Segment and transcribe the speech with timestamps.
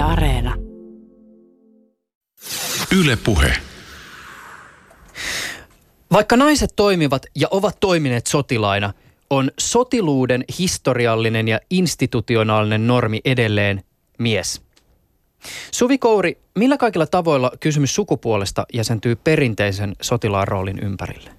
[0.00, 0.54] Yle Areena.
[3.00, 3.52] Yle Puhe.
[6.12, 8.92] Vaikka naiset toimivat ja ovat toimineet sotilaina,
[9.30, 13.84] on sotiluuden historiallinen ja institutionaalinen normi edelleen
[14.18, 14.62] mies.
[15.70, 21.30] Suvi Kouri, millä kaikilla tavoilla kysymys sukupuolesta jäsentyy perinteisen sotilaan roolin ympärille?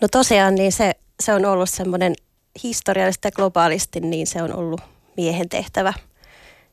[0.00, 2.14] No tosiaan niin se, se on ollut semmoinen
[2.62, 4.80] historiallisesti ja globaalisti, niin se on ollut
[5.16, 5.92] miehen tehtävä.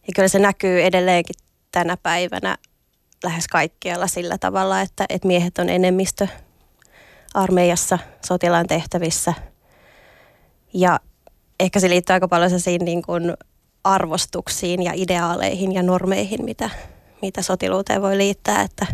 [0.07, 1.35] Ja kyllä se näkyy edelleenkin
[1.71, 2.57] tänä päivänä
[3.23, 6.27] lähes kaikkialla sillä tavalla, että, että miehet on enemmistö
[7.33, 9.33] armeijassa sotilaan tehtävissä.
[10.73, 10.99] Ja
[11.59, 13.33] ehkä se liittyy aika paljon niin kuin
[13.83, 16.69] arvostuksiin ja ideaaleihin ja normeihin, mitä,
[17.21, 18.85] mitä sotiluuteen voi liittää, että,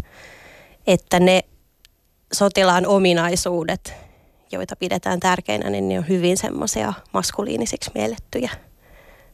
[0.87, 1.41] että ne
[2.33, 3.93] sotilaan ominaisuudet,
[4.51, 8.51] joita pidetään tärkeinä, niin ne on hyvin semmoisia maskuliinisiksi miellettyjä.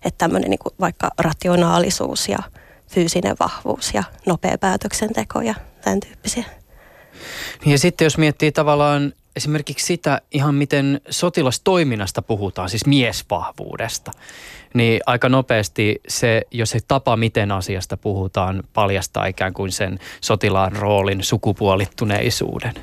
[0.05, 2.37] Että tämmöinen niin vaikka rationaalisuus ja
[2.87, 6.43] fyysinen vahvuus ja nopea päätöksenteko ja tämän tyyppisiä.
[7.65, 14.11] Ja sitten jos miettii tavallaan esimerkiksi sitä ihan miten sotilastoiminnasta puhutaan, siis miesvahvuudesta,
[14.73, 20.71] niin aika nopeasti se, jos se tapa, miten asiasta puhutaan, paljastaa ikään kuin sen sotilaan
[20.71, 22.73] roolin sukupuolittuneisuuden.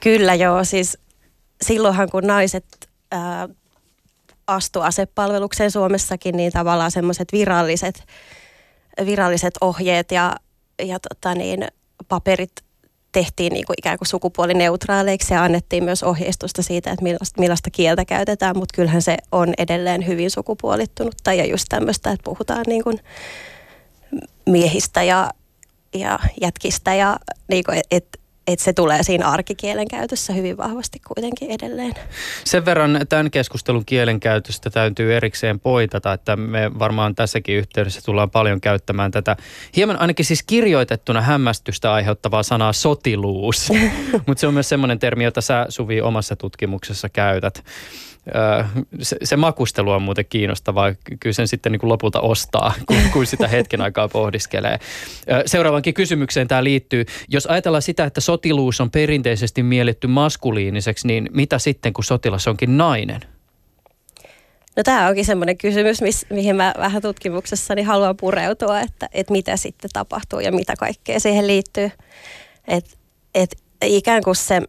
[0.00, 0.98] Kyllä joo, siis
[1.62, 2.64] silloinhan kun naiset
[3.10, 3.48] ää,
[4.50, 8.04] astu asepalvelukseen Suomessakin, niin tavallaan semmoiset viralliset,
[9.06, 10.36] viralliset ohjeet ja,
[10.82, 11.68] ja tota niin,
[12.08, 12.52] paperit
[13.12, 18.04] tehtiin niin kuin ikään kuin sukupuolineutraaleiksi ja annettiin myös ohjeistusta siitä, että millaista, millaista kieltä
[18.04, 22.98] käytetään, mutta kyllähän se on edelleen hyvin sukupuolittunutta ja just tämmöistä, että puhutaan niin kuin
[24.46, 25.30] miehistä ja,
[25.94, 27.16] ja jätkistä ja
[27.48, 28.19] niin kuin, et,
[28.52, 31.94] että se tulee siinä arkikielen käytössä hyvin vahvasti kuitenkin edelleen.
[32.44, 38.60] Sen verran tämän keskustelun kielenkäytöstä täytyy erikseen poitata, että me varmaan tässäkin yhteydessä tullaan paljon
[38.60, 39.36] käyttämään tätä
[39.76, 43.68] hieman ainakin siis kirjoitettuna hämmästystä aiheuttavaa sanaa sotiluus.
[44.26, 47.64] Mutta se on myös semmoinen termi, jota sä Suvi omassa tutkimuksessa käytät
[49.02, 50.94] se, se makustelu on muuten kiinnostavaa.
[51.20, 54.78] Kyllä sen sitten niin kuin lopulta ostaa, kun, kun sitä hetken aikaa pohdiskelee.
[55.46, 57.04] Seuraavankin kysymykseen tämä liittyy.
[57.28, 62.78] Jos ajatellaan sitä, että sotiluus on perinteisesti mielletty maskuliiniseksi, niin mitä sitten, kun sotilas onkin
[62.78, 63.20] nainen?
[64.76, 69.56] No tämä onkin semmoinen kysymys, miss, mihin mä vähän tutkimuksessani haluan pureutua, että, että mitä
[69.56, 71.90] sitten tapahtuu ja mitä kaikkea siihen liittyy.
[72.68, 72.98] Et,
[73.34, 74.60] et ikään kuin se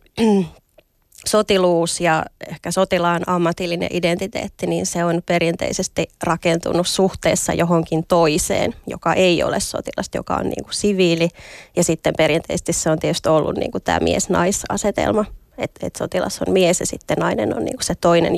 [1.27, 9.13] sotiluus ja ehkä sotilaan ammatillinen identiteetti, niin se on perinteisesti rakentunut suhteessa johonkin toiseen, joka
[9.13, 11.29] ei ole sotilasta, joka on niin kuin siviili.
[11.75, 15.25] Ja sitten perinteisesti se on tietysti ollut niin kuin tämä mies-naisasetelma,
[15.57, 18.33] että et sotilas on mies ja sitten nainen on niin kuin se toinen,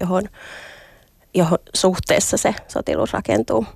[0.00, 0.24] johon,
[1.34, 3.66] johon suhteessa se sotiluus rakentuu.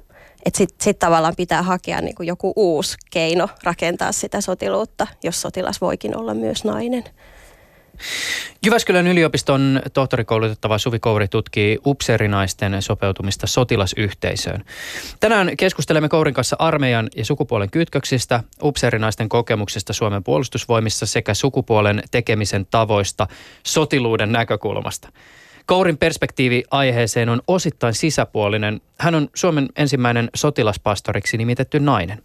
[0.46, 5.40] Että sitten sit tavallaan pitää hakea niin kuin joku uusi keino rakentaa sitä sotiluutta, jos
[5.40, 7.04] sotilas voikin olla myös nainen.
[8.66, 14.64] Jyväskylän yliopiston tohtorikoulutettava Suvi Kouri tutkii upseerinaisten sopeutumista sotilasyhteisöön.
[15.20, 22.66] Tänään keskustelemme Kourin kanssa armeijan ja sukupuolen kytköksistä, upseerinaisten kokemuksista Suomen puolustusvoimissa sekä sukupuolen tekemisen
[22.70, 23.26] tavoista
[23.66, 25.08] sotiluuden näkökulmasta.
[25.66, 28.80] Kourin perspektiivi aiheeseen on osittain sisäpuolinen.
[28.98, 32.22] Hän on Suomen ensimmäinen sotilaspastoriksi nimitetty nainen.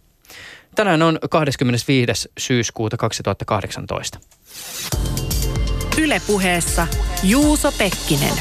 [0.74, 2.28] Tänään on 25.
[2.38, 4.18] syyskuuta 2018.
[6.08, 6.86] Ylepuheessa
[7.22, 8.34] Juuso Pekkinen.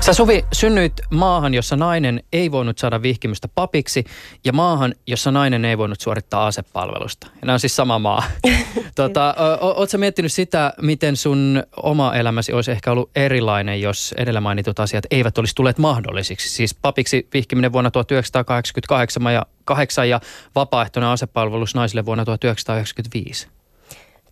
[0.00, 4.04] Sä Suvi synnyit maahan, jossa nainen ei voinut saada vihkimystä papiksi
[4.44, 7.26] ja maahan, jossa nainen ei voinut suorittaa asepalvelusta.
[7.26, 8.22] Ja nämä on siis sama maa.
[8.94, 14.80] tota, Oletko miettinyt sitä, miten sun oma elämäsi olisi ehkä ollut erilainen, jos edellä mainitut
[14.80, 16.48] asiat eivät olisi tulleet mahdollisiksi?
[16.48, 20.20] Siis papiksi vihkiminen vuonna 1988 ja, 8 ja
[20.54, 23.48] vapaaehtoinen asepalvelus naisille vuonna 1995.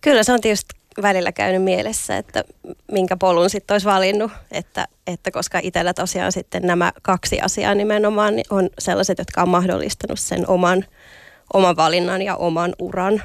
[0.01, 2.43] Kyllä se on tietysti välillä käynyt mielessä, että
[2.91, 8.35] minkä polun sitten olisi valinnut, että, että koska itsellä tosiaan sitten nämä kaksi asiaa nimenomaan
[8.35, 10.85] niin on sellaiset, jotka on mahdollistanut sen oman,
[11.53, 13.23] oman valinnan ja oman uran.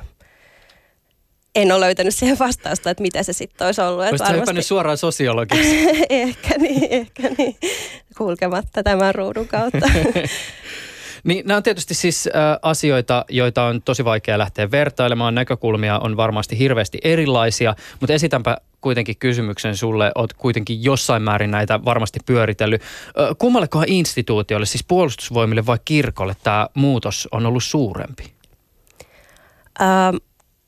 [1.54, 4.00] En ole löytänyt siihen vastausta, että mitä se sitten olisi ollut.
[4.00, 4.62] Olisitko varmasti...
[4.62, 5.88] suoraan sosiologiksi?
[6.10, 7.56] ehkä niin, ehkä niin,
[8.18, 9.90] kulkematta tämän ruudun kautta.
[11.26, 15.34] Niin nämä on tietysti siis äh, asioita, joita on tosi vaikea lähteä vertailemaan.
[15.34, 20.12] Näkökulmia on varmasti hirveästi erilaisia, mutta esitänpä kuitenkin kysymyksen sulle.
[20.14, 22.82] Olet kuitenkin jossain määrin näitä varmasti pyöritellyt.
[22.82, 28.32] Äh, kummallekohan instituutiolle, siis puolustusvoimille vai kirkolle tämä muutos on ollut suurempi?
[29.81, 30.17] Ähm,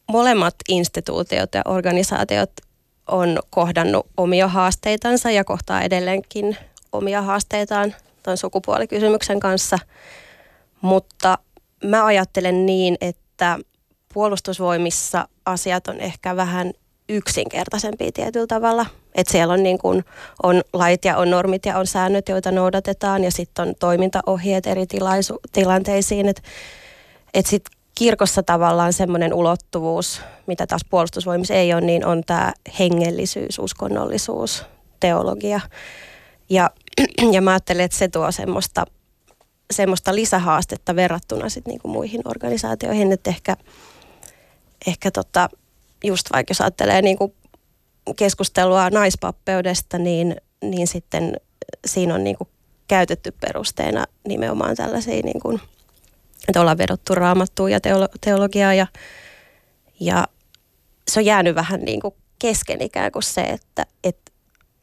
[0.09, 2.51] molemmat instituutiot ja organisaatiot
[3.07, 6.57] on kohdannut omia haasteitansa ja kohtaa edelleenkin
[6.93, 9.79] omia haasteitaan tuon sukupuolikysymyksen kanssa.
[10.81, 11.39] Mutta
[11.85, 13.59] mä ajattelen niin, että
[14.15, 16.73] puolustusvoimissa asiat on ehkä vähän
[17.09, 18.87] yksinkertaisempia tietyllä tavalla.
[19.15, 20.05] Että siellä on, niin kun,
[20.43, 24.87] on lait ja on normit ja on säännöt, joita noudatetaan ja sitten on toimintaohjeet eri
[24.87, 26.29] tilaisu- tilanteisiin.
[26.29, 26.43] Että
[27.35, 33.59] et sitten kirkossa tavallaan semmoinen ulottuvuus, mitä taas puolustusvoimissa ei ole, niin on tämä hengellisyys,
[33.59, 34.65] uskonnollisuus,
[35.01, 35.61] teologia.
[36.51, 36.71] Ja,
[37.33, 38.85] ja mä ajattelen, että se tuo semmoista,
[39.71, 43.57] semmoista lisähaastetta verrattuna sit niinku muihin organisaatioihin, että ehkä,
[44.87, 45.49] ehkä tota,
[46.05, 47.35] just vaikka jos ajattelee niinku
[48.17, 51.37] keskustelua naispappeudesta, niin, niin sitten
[51.87, 52.49] siinä on niinku
[52.89, 55.61] käytetty perusteena nimenomaan tällaisia niinku
[56.49, 58.87] että ollaan vedottu raamattuun ja teolo- teologiaa ja,
[60.01, 60.29] ja
[61.09, 64.33] se on jäänyt vähän niin kuin kesken ikään kuin se, että, että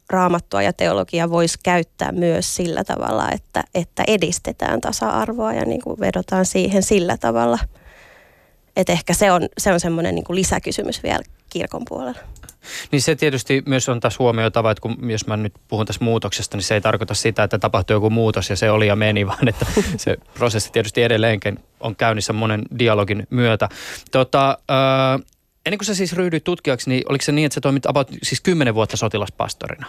[0.10, 6.00] raamattua ja teologia voisi käyttää myös sillä tavalla, että, että edistetään tasa-arvoa ja niin kuin
[6.00, 7.60] vedotaan siihen sillä tavalla.
[8.76, 12.20] Että ehkä se on, se on semmoinen niin kuin lisäkysymys vielä kirkon puolella.
[12.92, 16.58] Niin se tietysti myös on tässä huomioitava, että kun, jos mä nyt puhun tässä muutoksesta,
[16.58, 19.48] niin se ei tarkoita sitä, että tapahtuu joku muutos ja se oli ja meni, vaan
[19.48, 19.66] että
[19.98, 23.70] se prosessi tietysti edelleenkin on käynnissä monen dialogin myötä.
[24.12, 25.26] Tota, äh,
[25.66, 28.42] ennen kuin sä siis ryhdyit tutkijaksi, niin oliko se niin, että sä toimit about siis
[28.42, 29.88] kymmenen vuotta sotilaspastorina?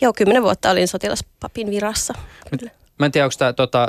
[0.00, 2.14] Joo, kymmenen vuotta olin sotilaspapin virassa.
[2.58, 2.72] Kyllä.
[2.98, 3.88] Mä en tiedä, onko tämä tota,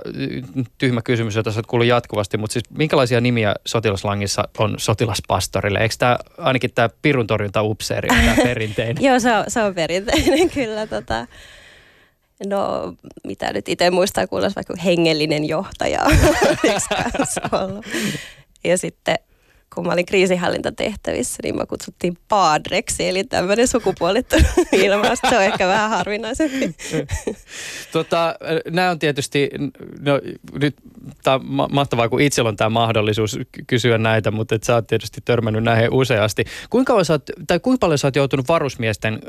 [0.77, 5.79] tyhmä kysymys, jota sä oot kuullut jatkuvasti, mutta siis minkälaisia nimiä sotilaslangissa on sotilaspastorille?
[5.79, 9.03] Eikö tämä ainakin tämä pirun torjunta upseeri tämä perinteinen?
[9.03, 10.87] Joo, se on, se on perinteinen kyllä.
[10.87, 11.27] Tota.
[12.47, 12.93] No,
[13.23, 15.99] mitä nyt itse muistaa, kuulosti vaikka hengellinen johtaja.
[18.63, 19.15] ja sitten
[19.75, 25.19] kun mä olin kriisinhallintatehtävissä, niin mä kutsuttiin paadreksi, eli tämmöinen sukupuolittunut ilmaus.
[25.29, 26.75] Se on ehkä vähän harvinaisempi.
[27.91, 28.35] tota,
[28.69, 29.49] nämä on tietysti,
[29.99, 30.21] no,
[30.59, 30.75] nyt
[31.23, 31.41] tämä on
[31.71, 35.93] mahtavaa, kun itsellä on tämä mahdollisuus kysyä näitä, mutta et sä oot tietysti törmännyt näihin
[35.93, 36.45] useasti.
[36.69, 37.07] Kuinka, oot,
[37.47, 39.19] tai kuinka paljon sä oot joutunut varusmiesten,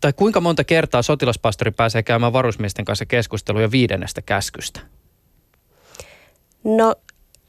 [0.00, 4.80] tai kuinka monta kertaa sotilaspastori pääsee käymään varusmiesten kanssa keskusteluja viidennestä käskystä?
[6.64, 6.94] No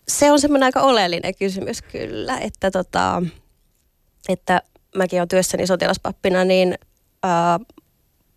[0.09, 3.23] se on semmoinen aika oleellinen kysymys kyllä, että, tota,
[4.29, 4.61] että
[4.95, 6.77] mäkin olen työssäni sotilaspappina, niin
[7.23, 7.59] ää,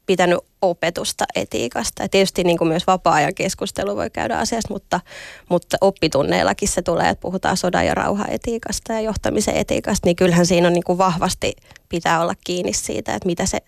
[0.06, 2.02] pitänyt opetusta etiikasta.
[2.02, 5.00] Ja tietysti niin kuin myös vapaa-ajan keskustelu voi käydä asiasta, mutta,
[5.48, 10.66] mutta oppitunneillakin se tulee, että puhutaan sodan ja rauhaetiikasta ja johtamisen etiikasta, niin kyllähän siinä
[10.66, 11.52] on niin kuin vahvasti
[11.88, 13.58] pitää olla kiinni siitä, että mitä se,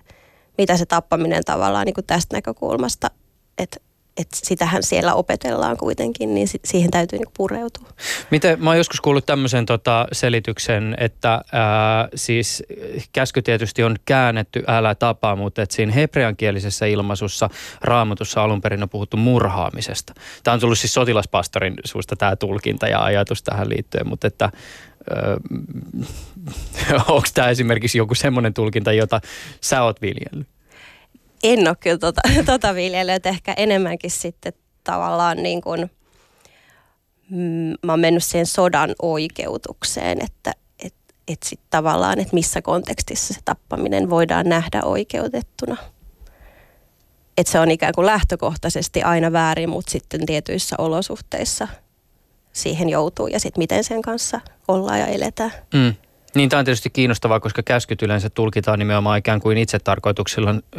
[0.58, 3.10] mitä se tappaminen tavallaan niin kuin tästä näkökulmasta,
[3.58, 3.76] että
[4.16, 7.88] että sitähän siellä opetellaan kuitenkin, niin siihen täytyy niinku pureutua.
[8.30, 12.62] Miten, mä oon joskus kuullut tämmöisen tota, selityksen, että ää, siis
[13.12, 17.50] käsky tietysti on käännetty älä tapa, mutta että siinä hebreankielisessä ilmaisussa
[17.80, 20.14] raamatussa alun perin on puhuttu murhaamisesta.
[20.42, 24.50] Tämä on tullut siis sotilaspastorin suusta tämä tulkinta ja ajatus tähän liittyen, mutta että
[27.08, 29.20] onko tämä esimerkiksi joku semmoinen tulkinta, jota
[29.60, 30.53] sä oot viljellyt?
[31.44, 32.20] En ole kyllä tota,
[32.52, 34.52] tota viljellyt, ehkä enemmänkin sitten
[34.84, 35.90] tavallaan niin kuin,
[37.30, 40.52] mm, mä oon mennyt siihen sodan oikeutukseen, että
[40.84, 40.94] et,
[41.28, 45.76] et sit tavallaan, että missä kontekstissa se tappaminen voidaan nähdä oikeutettuna.
[47.38, 51.68] Että se on ikään kuin lähtökohtaisesti aina väärin, mutta sitten tietyissä olosuhteissa
[52.52, 55.52] siihen joutuu ja sitten miten sen kanssa ollaan ja eletään.
[55.74, 55.94] Mm.
[56.34, 59.58] Niin tämä on tietysti kiinnostavaa, koska käskyt yleensä tulkitaan nimenomaan ikään kuin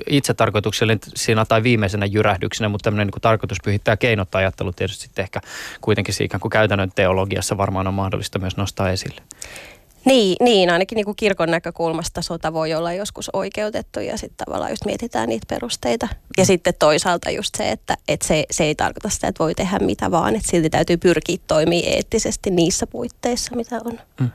[0.08, 5.42] itsetarkoituksella tai viimeisenä jyrähdyksenä, mutta tämmöinen niin tarkoituspyhittäjä keinottaa ajattelu tietysti sitten ehkä
[5.82, 9.22] kuitenkin ikään kuin käytännön teologiassa varmaan on mahdollista myös nostaa esille.
[10.06, 14.72] Niin, niin ainakin niin kuin kirkon näkökulmasta sota voi olla joskus oikeutettu ja sitten tavallaan
[14.72, 16.08] just mietitään niitä perusteita.
[16.38, 16.46] Ja mm.
[16.46, 20.12] sitten toisaalta just se, että, että se, se ei tarkoita sitä, että voi tehdä mitä
[20.12, 24.00] vaan, että silti täytyy pyrkiä toimia eettisesti niissä puitteissa, mitä on.
[24.20, 24.30] Mm.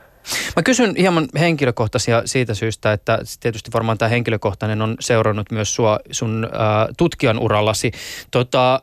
[0.55, 5.99] Mä kysyn hieman henkilökohtaisia siitä syystä, että tietysti varmaan tämä henkilökohtainen on seurannut myös sua
[6.11, 7.91] sun äh, tutkijan urallasi.
[8.31, 8.81] Tota, äh,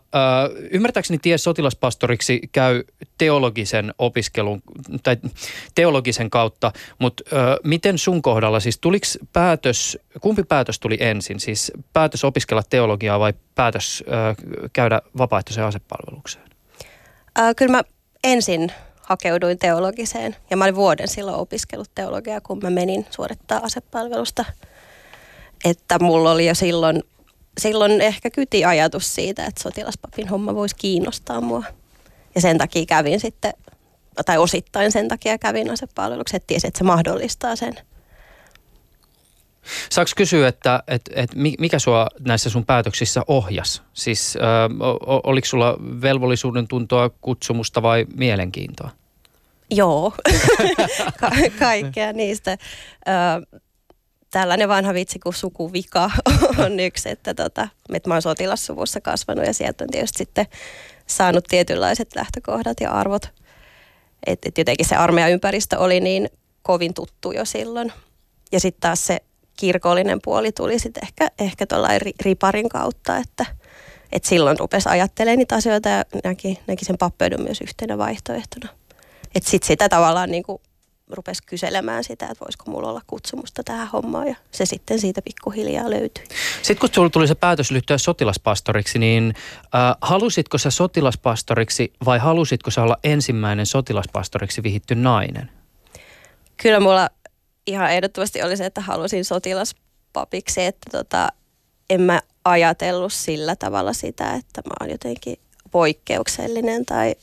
[0.71, 2.85] ymmärtääkseni ties sotilaspastoriksi käy
[3.19, 4.63] teologisen opiskelun
[5.03, 5.17] tai
[5.75, 11.41] teologisen kautta, mutta äh, miten sun kohdalla siis tuliko päätös, kumpi päätös tuli ensin?
[11.41, 14.37] Siis päätös opiskella teologiaa vai päätös äh,
[14.73, 16.45] käydä vapaaehtoiseen asepalvelukseen?
[17.39, 17.83] Äh, kyllä mä
[18.25, 18.73] ensin
[19.09, 20.37] hakeuduin teologiseen.
[20.51, 24.45] Ja mä olin vuoden silloin opiskellut teologiaa, kun mä menin suorittaa asepalvelusta.
[25.65, 27.03] Että mulla oli jo silloin,
[27.59, 31.65] silloin ehkä kyti ajatus siitä, että sotilaspapin homma voisi kiinnostaa mua.
[32.35, 33.53] Ja sen takia kävin sitten,
[34.27, 37.75] tai osittain sen takia kävin asepalveluksen, että tiesin, että se mahdollistaa sen.
[39.91, 43.83] Saanko kysyä, että, että, että mikä sua näissä sun päätöksissä ohjas?
[43.93, 44.43] Siis äh,
[45.09, 48.91] oliko sulla velvollisuuden tuntoa, kutsumusta vai mielenkiintoa?
[49.71, 50.13] Joo,
[51.21, 52.59] Ka- kaikkea niistä.
[53.09, 53.59] Ö,
[54.31, 56.11] tällainen vanha vitsi kuin sukuvika
[56.65, 60.47] on yksi, että, tota, että mä oon sotilassuvussa kasvanut ja sieltä on tietysti sitten
[61.07, 63.23] saanut tietynlaiset lähtökohdat ja arvot.
[64.27, 66.29] Että et jotenkin se armeijaympäristö oli niin
[66.63, 67.93] kovin tuttu jo silloin.
[68.53, 69.19] Ja sitten taas se
[69.59, 73.47] kirkollinen puoli tuli sitten ehkä, ehkä tuollain riparin kautta, että,
[74.13, 78.69] että silloin rupesi ajattelemaan niitä asioita ja näki, näki sen pappeudun myös yhtenä vaihtoehtona.
[79.35, 80.63] Että sitten sitä tavallaan niin kuin
[81.11, 85.91] rupesi kyselemään sitä, että voisiko mulla olla kutsumusta tähän hommaan ja se sitten siitä pikkuhiljaa
[85.91, 86.25] löytyi.
[86.63, 92.71] Sitten kun sulla tuli se päätös lyhtyä sotilaspastoriksi, niin äh, halusitko sä sotilaspastoriksi vai halusitko
[92.71, 95.51] sä olla ensimmäinen sotilaspastoriksi vihitty nainen?
[96.57, 97.09] Kyllä mulla
[97.69, 101.29] ihan ehdottomasti oli se, että halusin sotilaspapiksi, että tota,
[101.91, 105.37] en mä ajatellut sillä tavalla sitä, että mä oon jotenkin
[105.71, 107.15] poikkeuksellinen tai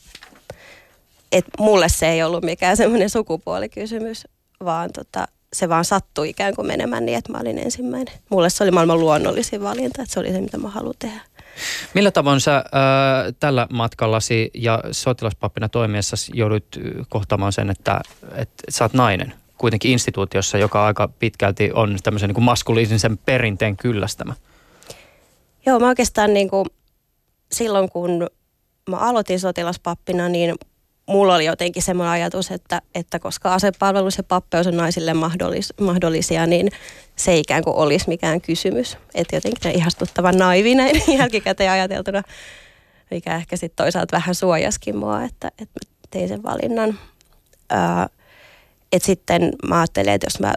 [1.32, 4.24] että mulle se ei ollut mikään semmoinen sukupuolikysymys,
[4.64, 8.14] vaan tota, se vaan sattui ikään kuin menemään niin, että mä olin ensimmäinen.
[8.30, 11.20] Mulle se oli maailman luonnollisin valinta, että se oli se, mitä mä haluan tehdä.
[11.94, 12.64] Millä tavoin sä äh,
[13.40, 16.66] tällä matkallasi ja sotilaspappina toimiessa joudut
[17.08, 18.00] kohtaamaan sen, että,
[18.34, 19.34] että sä oot nainen?
[19.58, 24.34] Kuitenkin instituutiossa, joka aika pitkälti on tämmöisen niin kuin maskuliinisen perinteen kyllästämä.
[25.66, 26.66] Joo, mä oikeastaan niin kuin,
[27.52, 28.26] silloin kun
[28.90, 30.54] mä aloitin sotilaspappina, niin
[31.06, 36.46] mulla oli jotenkin semmoinen ajatus, että, että koska asepalvelus ja pappeus on naisille mahdollis, mahdollisia,
[36.46, 36.70] niin
[37.16, 38.98] se ikään kuin olisi mikään kysymys.
[39.14, 42.22] Että jotenkin ihastuttavan naivi näin jälkikäteen ajateltuna,
[43.10, 46.98] mikä ehkä sitten toisaalta vähän suojaskin mua, että, että mä tein sen valinnan.
[47.70, 48.08] Ää,
[48.92, 50.54] et sitten mä ajattelin, että jos mä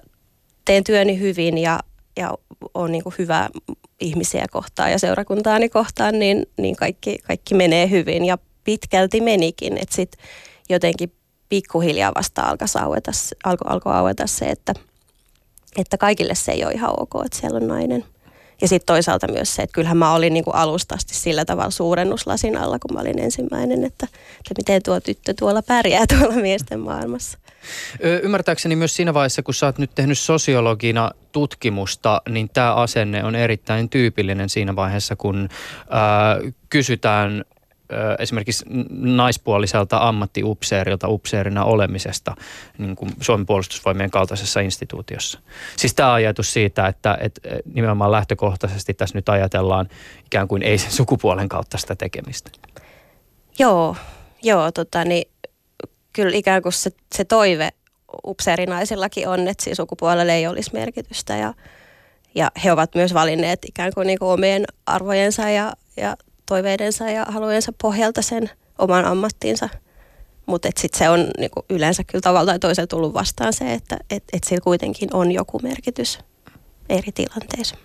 [0.66, 1.80] teen työni hyvin ja,
[2.18, 2.38] ja
[2.74, 3.50] on niin hyvä
[4.00, 8.26] ihmisiä kohtaan ja seurakuntaani kohtaan, niin, niin kaikki, kaikki menee hyvin.
[8.26, 10.24] Ja pitkälti menikin, että sitten
[10.70, 11.12] jotenkin
[11.50, 13.12] pikkuhiljaa vasta alkoi aueta,
[13.44, 14.74] alko, alko aueta se, että,
[15.78, 18.06] että kaikille se ei ole ihan ok, että siellä on nainen.
[18.62, 21.72] Ja sitten toisaalta myös se, että kyllähän mä olin niin kuin alusta asti sillä tavalla
[21.72, 26.80] suurennuslasin alla, kun mä olin ensimmäinen, että, että miten tuo tyttö tuolla pärjää tuolla miesten
[26.80, 27.38] maailmassa.
[28.24, 33.36] Ymmärtääkseni myös siinä vaiheessa, kun sä oot nyt tehnyt sosiologina tutkimusta, niin tämä asenne on
[33.36, 35.50] erittäin tyypillinen siinä vaiheessa, kun
[35.90, 36.38] ää,
[36.70, 37.46] kysytään
[38.20, 42.36] esimerkiksi naispuoliselta ammattiupseerilta upseerina olemisesta
[42.78, 45.40] niin kuin Suomen puolustusvoimien kaltaisessa instituutiossa.
[45.78, 47.42] Siis tämä ajatus siitä, että, että
[47.74, 49.90] nimenomaan lähtökohtaisesti tässä nyt ajatellaan
[50.26, 52.50] ikään kuin ei sen sukupuolen kautta sitä tekemistä.
[53.60, 53.96] Joo,
[54.44, 55.32] joo tota, niin,
[56.14, 57.70] kyllä ikään kuin se, se toive
[58.26, 61.54] upseerinaisillakin on, että siinä sukupuolelle ei olisi merkitystä ja,
[62.36, 66.18] ja he ovat myös valinneet ikään kuin, niin kuin omien arvojensa ja, ja
[66.50, 69.70] toiveidensa ja halujensa pohjalta sen oman ammattiinsa.
[70.46, 74.24] Mutta sitten se on niinku yleensä kyllä tavalla tai toisella tullut vastaan se, että et,
[74.34, 76.20] et sillä kuitenkin on joku merkitys
[76.90, 77.76] eri tilanteissa.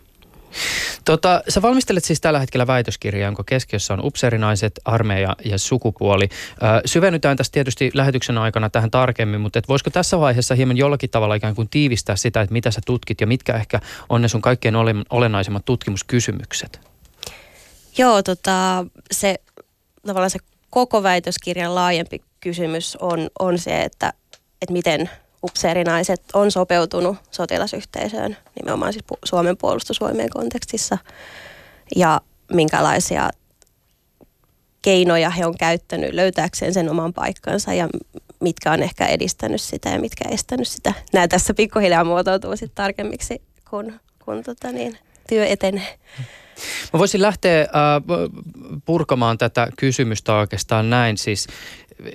[1.04, 6.28] Tota, sä valmistelet siis tällä hetkellä väitöskirjaa, jonka keskiössä on upseerinaiset, armeija ja sukupuoli.
[6.28, 11.10] Ö, syvennytään tässä tietysti lähetyksen aikana tähän tarkemmin, mutta et voisiko tässä vaiheessa hieman jollakin
[11.10, 14.42] tavalla ikään kuin tiivistää sitä, että mitä sä tutkit ja mitkä ehkä on ne sun
[14.42, 14.76] kaikkein
[15.10, 16.93] olennaisimmat tutkimuskysymykset?
[17.98, 19.36] Joo, tota, se
[20.06, 20.38] tavallaan se
[20.70, 24.12] koko väitöskirjan laajempi kysymys on, on se, että,
[24.62, 25.10] että miten
[25.42, 30.98] upseerinaiset on sopeutunut sotilasyhteisöön nimenomaan siis Suomen puolustusvoimien kontekstissa
[31.96, 32.20] ja
[32.52, 33.30] minkälaisia
[34.82, 37.88] keinoja he on käyttänyt löytääkseen sen oman paikkansa ja
[38.40, 40.92] mitkä on ehkä edistänyt sitä ja mitkä estänyt sitä.
[41.12, 44.98] Nämä tässä pikkuhiljaa muotoutuu sitten tarkemmiksi, kun, kun tota niin,
[45.28, 45.98] työ etenee.
[46.92, 47.66] Mä voisin lähteä äh,
[48.84, 51.46] purkamaan tätä kysymystä oikeastaan näin siis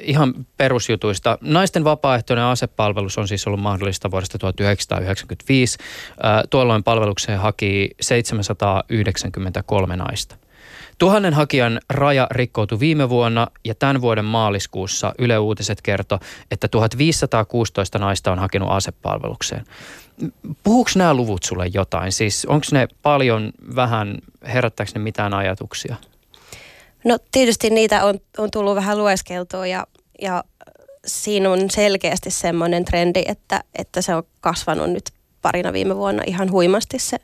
[0.01, 1.37] ihan perusjutuista.
[1.41, 5.77] Naisten vapaaehtoinen asepalvelus on siis ollut mahdollista vuodesta 1995.
[5.79, 10.35] Äh, tuolloin palvelukseen haki 793 naista.
[10.97, 16.19] Tuhannen hakijan raja rikkoutui viime vuonna ja tämän vuoden maaliskuussa Yle Uutiset kertoi,
[16.51, 19.65] että 1516 naista on hakenut asepalvelukseen.
[20.63, 22.11] Puhuuko nämä luvut sulle jotain?
[22.11, 24.17] Siis onko ne paljon, vähän,
[24.53, 25.95] herättääkö ne mitään ajatuksia?
[27.05, 29.87] No tietysti niitä on, on tullut vähän lueskeltua ja,
[30.21, 30.43] ja
[31.05, 35.09] siinä on selkeästi semmoinen trendi, että, että se on kasvanut nyt
[35.41, 37.17] parina viime vuonna ihan huimasti se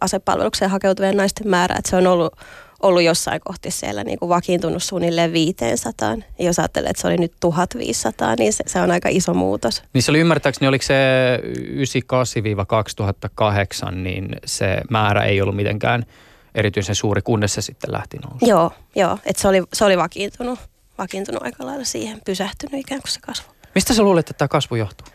[0.00, 1.76] asepalvelukseen hakeutuvien naisten määrä.
[1.78, 2.36] Että se on ollut
[2.84, 6.16] ollut jossain kohti siellä niin kuin vakiintunut suunnilleen 500.
[6.38, 9.82] Ja jos ajattelee, että se oli nyt 1500, niin se, se on aika iso muutos.
[9.92, 10.94] Niin se oli ymmärtääkseni, oliko se
[13.88, 16.04] 98-2008, niin se määrä ei ollut mitenkään
[16.54, 18.46] erityisen suuri, kunnes se sitten lähti nousu.
[18.46, 20.58] Joo, joo että se oli, se oli vakiintunut,
[20.98, 23.52] vakiintunut aika lailla siihen, pysähtynyt ikään kuin se kasvu.
[23.74, 25.06] Mistä sä luulet, että tämä kasvu johtuu?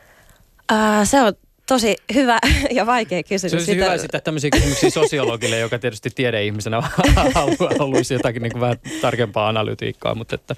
[0.69, 1.33] Ää, se on
[1.69, 2.39] tosi hyvä
[2.77, 3.51] ja vaikea kysymys.
[3.51, 3.83] Se olisi sitä...
[3.83, 6.81] hyvä esittää tämmöisiä kysymyksiä sosiologille, joka tietysti tiedeihmisenä
[7.79, 10.55] haluaisi jotakin niin kuin vähän tarkempaa analytiikkaa, mutta että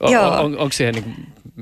[0.00, 1.16] on, on, on, onko siihen niin kuin,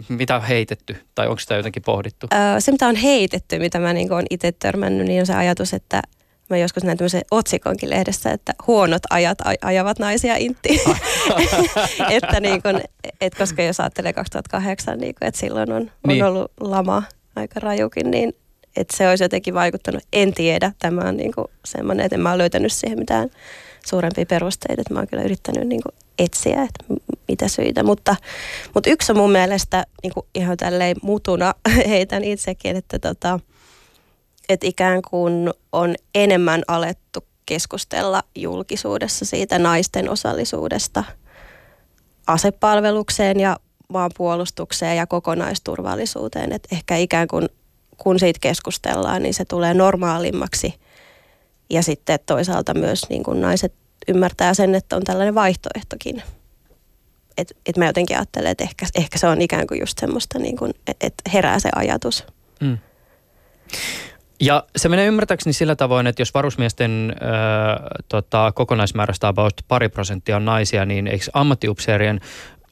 [0.08, 2.26] mitä on heitetty tai onko sitä jotenkin pohdittu?
[2.32, 5.74] Öö, se mitä on heitetty, mitä mä niin olen itse törmännyt, niin on se ajatus,
[5.74, 6.02] että
[6.50, 10.82] mä joskus näin tämmöisen otsikonkin lehdessä, että huonot ajat ajavat naisia intti.
[12.16, 12.80] että niin kun,
[13.20, 16.24] et koska jos ajattelee 2008, niin kun, että silloin on, on niin.
[16.24, 17.02] ollut lama
[17.36, 18.32] aika rajukin, niin
[18.76, 20.02] että se olisi jotenkin vaikuttanut.
[20.12, 20.72] En tiedä.
[20.78, 21.32] Tämä on niin
[21.64, 23.30] semmoinen, että en mä ole löytänyt siihen mitään
[23.86, 24.82] suurempia perusteita.
[24.82, 25.80] Että mä oon kyllä yrittänyt niin
[26.18, 27.82] etsiä, että mitä syitä.
[27.82, 28.16] Mutta,
[28.74, 31.54] mutta yksi on mun mielestä niin ihan tälleen mutuna
[31.88, 33.40] heitän itsekin, että, tota,
[34.48, 41.04] että ikään kuin on enemmän alettu keskustella julkisuudessa siitä naisten osallisuudesta
[42.26, 43.56] asepalvelukseen ja
[43.88, 46.52] maanpuolustukseen ja kokonaisturvallisuuteen.
[46.52, 47.48] Että ehkä ikään kuin
[48.02, 50.74] kun siitä keskustellaan, niin se tulee normaalimmaksi.
[51.70, 53.74] Ja sitten toisaalta myös niin kuin naiset
[54.08, 56.22] ymmärtää sen, että on tällainen vaihtoehtokin.
[57.38, 60.56] Että et mä jotenkin ajattelen, että ehkä, ehkä se on ikään kuin just semmoista, niin
[60.56, 62.26] kuin, että herää se ajatus.
[62.60, 62.78] Mm.
[64.40, 67.78] Ja se menee ymmärtääkseni sillä tavoin, että jos varusmiesten äh,
[68.08, 72.20] tota, kokonaismäärästä about pari prosenttia on naisia, niin eikö ammattiupseerien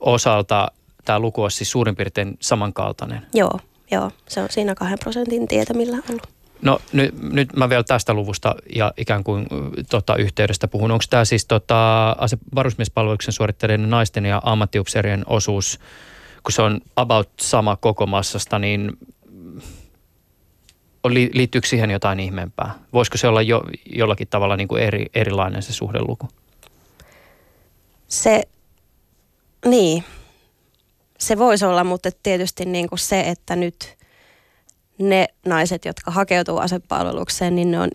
[0.00, 0.68] osalta
[1.04, 3.26] tämä luku olisi siis suurin piirtein samankaltainen?
[3.34, 6.28] Joo, joo, se on siinä kahden prosentin tietämillä ollut.
[6.62, 9.46] No nyt, nyt mä vielä tästä luvusta ja ikään kuin
[9.90, 10.90] tota, yhteydestä puhun.
[10.90, 12.16] Onko tämä siis tota,
[12.54, 15.80] varusmiespalveluksen suorittaneiden naisten ja ammattiupseerien osuus,
[16.42, 18.98] kun se on about sama koko massasta, niin
[21.32, 22.74] liittyykö siihen jotain ihmeempää?
[22.92, 26.28] Voisiko se olla jo, jollakin tavalla niin kuin eri, erilainen se suhdeluku?
[28.08, 28.42] Se,
[29.64, 30.04] niin,
[31.18, 33.98] se voisi olla, mutta tietysti niin kuin se, että nyt
[34.98, 37.90] ne naiset, jotka hakeutuu asepalvelukseen, niin ne on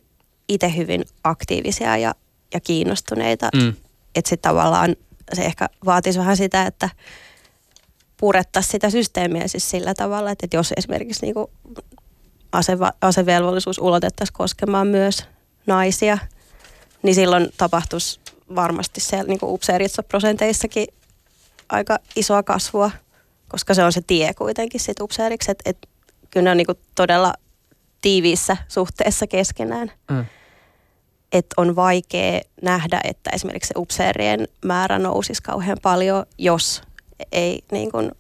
[0.50, 2.16] itse hyvin aktiivisia ja,
[2.54, 3.50] ja kiinnostuneita.
[3.56, 3.74] Mm.
[4.16, 4.96] Että se tavallaan
[5.34, 6.90] se ehkä vaatisi vähän sitä, että
[8.18, 11.48] purettaisiin sitä systeemiä siis sillä tavalla, että jos esimerkiksi niin kuin
[12.52, 15.26] aseva, asevelvollisuus ulotettaisiin koskemaan myös
[15.68, 16.18] naisia,
[17.04, 18.20] niin silloin tapahtuisi
[18.56, 20.88] varmasti siellä niin upseeritsoprosenteissakin
[21.70, 22.92] aika isoa kasvua
[23.54, 25.78] koska se on se tie kuitenkin sit upseeriksi, että et,
[26.32, 27.34] kyllä ne on niinku todella
[28.02, 29.92] tiiviissä suhteessa keskenään.
[30.12, 30.26] Mm.
[31.32, 36.82] Että on vaikea nähdä, että esimerkiksi se upseerien määrä nousisi kauhean paljon, jos
[37.32, 38.12] ei niin kuin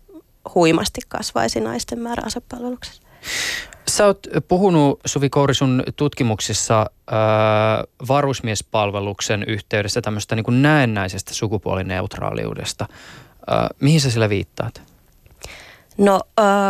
[0.56, 3.02] huimasti kasvaisi naisten määrä asepalveluksessa.
[3.88, 7.18] Sä oot puhunut, Suvi Kouri, sun tutkimuksissa äh,
[8.08, 12.86] varusmiespalveluksen yhteydessä tämmöistä niin näennäisestä sukupuolineutraaliudesta.
[12.90, 14.93] Äh, mihin sä sillä viittaat?
[15.98, 16.22] No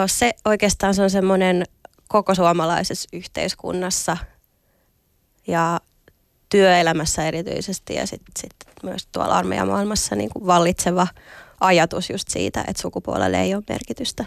[0.07, 1.63] se oikeastaan se on semmoinen
[2.07, 4.17] koko suomalaisessa yhteiskunnassa
[5.47, 5.79] ja
[6.49, 11.07] työelämässä erityisesti ja sitten sit myös tuolla armeijamaailmassa niin kuin vallitseva
[11.59, 14.25] ajatus just siitä, että sukupuolelle ei ole merkitystä.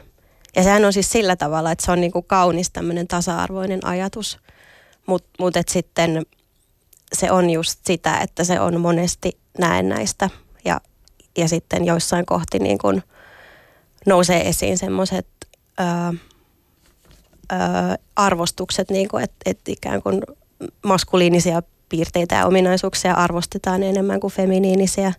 [0.56, 4.38] Ja sehän on siis sillä tavalla, että se on niin kuin kaunis tämmöinen tasa-arvoinen ajatus,
[5.06, 6.26] mutta mut sitten
[7.12, 10.30] se on just sitä, että se on monesti näennäistä
[10.64, 10.80] ja,
[11.38, 13.02] ja sitten joissain kohti niin kuin–
[14.06, 15.26] nousee esiin semmoiset
[18.16, 20.22] arvostukset, niin kuin, että, että ikään kuin
[20.82, 25.12] maskuliinisia piirteitä ja ominaisuuksia arvostetaan enemmän kuin feminiinisiä.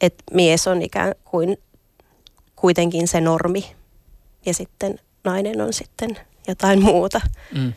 [0.00, 1.56] Että mies on ikään kuin
[2.56, 3.76] kuitenkin se normi
[4.46, 7.20] ja sitten nainen on sitten jotain muuta.
[7.54, 7.72] Mm.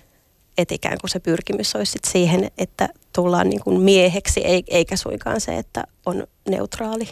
[0.58, 5.42] Että ikään kuin se pyrkimys olisi sit siihen, että tullaan niin kuin mieheksi, eikä suinkaan
[5.42, 7.10] se, että on neutraali.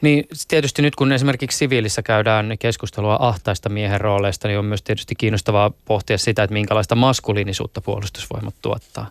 [0.00, 5.14] Niin tietysti nyt kun esimerkiksi siviilissä käydään keskustelua ahtaista miehen rooleista, niin on myös tietysti
[5.14, 9.10] kiinnostavaa pohtia sitä, että minkälaista maskuliinisuutta puolustusvoimat tuottaa.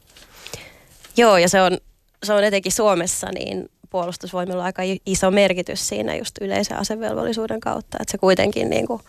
[1.18, 1.78] Joo, ja se on,
[2.24, 8.12] se on etenkin Suomessa, niin puolustusvoimilla aika iso merkitys siinä just yleisen asevelvollisuuden kautta, että
[8.12, 9.02] se kuitenkin niin kuin,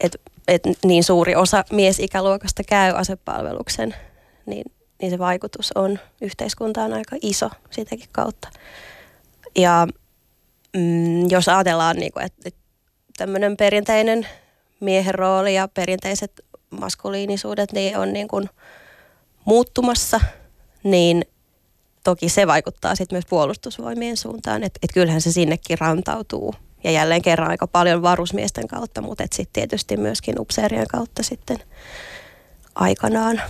[0.00, 3.94] että, että niin suuri osa miesikäluokasta käy asepalveluksen,
[4.46, 4.64] niin,
[5.00, 8.48] niin se vaikutus on yhteiskuntaan aika iso sitäkin kautta.
[9.56, 9.86] Ja
[10.76, 12.50] mm, jos ajatellaan, niin kuin, että,
[13.16, 14.26] tämmöinen perinteinen
[14.80, 18.50] miehen rooli ja perinteiset maskuliinisuudet niin on niin kuin
[19.44, 20.20] muuttumassa,
[20.84, 21.24] niin
[22.04, 26.54] toki se vaikuttaa sitten myös puolustusvoimien suuntaan, että et kyllähän se sinnekin rantautuu.
[26.84, 31.58] Ja jälleen kerran aika paljon varusmiesten kautta, mutta sitten tietysti myöskin upseerien kautta sitten
[32.74, 33.42] aikanaan.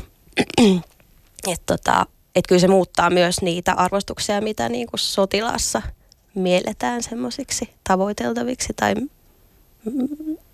[1.53, 5.83] että tota, et kyllä se muuttaa myös niitä arvostuksia, mitä niin kuin sotilassa
[6.39, 8.95] mielletään semmoisiksi tavoiteltaviksi tai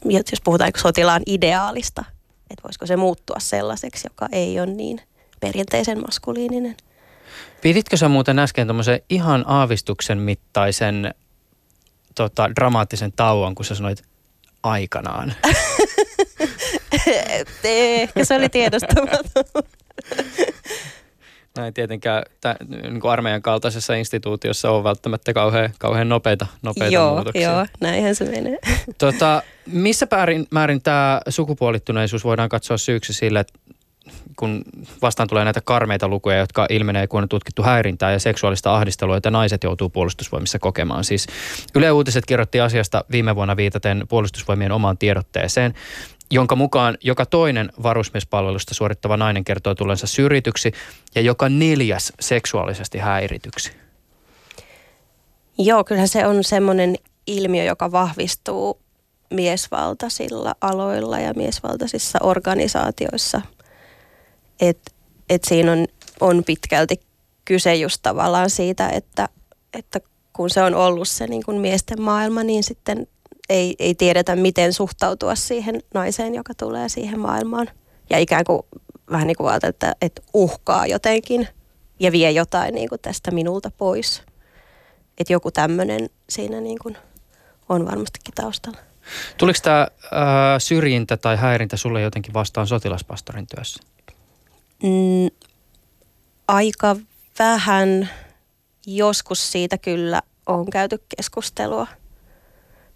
[0.05, 2.05] jos puhutaan niin sotilaan ideaalista,
[2.51, 5.01] että voisiko se muuttua sellaiseksi, joka ei ole niin
[5.41, 6.77] perinteisen maskuliininen.
[7.63, 11.15] Piditkö sä muuten äsken tuommoisen ihan aavistuksen mittaisen
[12.15, 14.03] tota, dramaattisen tauon, kun sä sanoit
[14.63, 15.35] aikanaan?
[17.65, 19.25] Ehkä se oli tiedostamaton.
[21.59, 27.15] Näin tietenkään tä, niin kuin armeijan kaltaisessa instituutiossa on välttämättä kauhean, kauhean nopeita, nopeita joo,
[27.15, 27.53] muutoksia.
[27.53, 28.59] Joo, näinhän se menee.
[28.99, 33.59] Tota, missä määrin, määrin tämä sukupuolittuneisuus voidaan katsoa syyksi sille, että
[34.37, 34.65] kun
[35.03, 39.31] vastaan tulee näitä karmeita lukuja, jotka ilmenee, kun on tutkittu häirintää ja seksuaalista ahdistelua, että
[39.31, 41.05] naiset joutuu puolustusvoimissa kokemaan.
[41.05, 41.27] Siis
[41.75, 45.75] Yle Uutiset kirjoitti asiasta viime vuonna viitaten puolustusvoimien omaan tiedotteeseen,
[46.31, 50.73] jonka mukaan joka toinen varusmiespalvelusta suorittava nainen kertoo tulensa syrjityksi
[51.15, 53.73] ja joka neljäs seksuaalisesti häirityksi.
[55.59, 58.81] Joo, kyllähän se on semmoinen ilmiö, joka vahvistuu
[59.31, 63.41] miesvaltaisilla aloilla ja miesvaltaisissa organisaatioissa.
[64.61, 64.91] Että
[65.31, 65.87] et siinä on,
[66.21, 67.01] on pitkälti
[67.45, 69.29] kyse just tavallaan siitä, että,
[69.73, 70.01] että
[70.33, 73.07] kun se on ollut se niin kuin miesten maailma, niin sitten
[73.49, 77.71] ei, ei tiedetä, miten suhtautua siihen naiseen, joka tulee siihen maailmaan.
[78.11, 78.63] Ja ikään kuin
[79.11, 81.49] vähän niin kuin että, että uhkaa jotenkin
[82.01, 84.23] ja vie jotain niin kuin tästä minulta pois.
[85.19, 86.97] Että joku tämmöinen siinä niin kuin
[87.69, 88.79] on varmastikin taustalla.
[89.37, 89.89] Tuliko tämä äh,
[90.59, 93.83] syrjintä tai häirintä sulle jotenkin vastaan sotilaspastorin työssä?
[94.83, 95.31] Mm,
[96.49, 96.97] aika
[97.39, 98.09] vähän.
[98.87, 101.87] Joskus siitä kyllä on käyty keskustelua–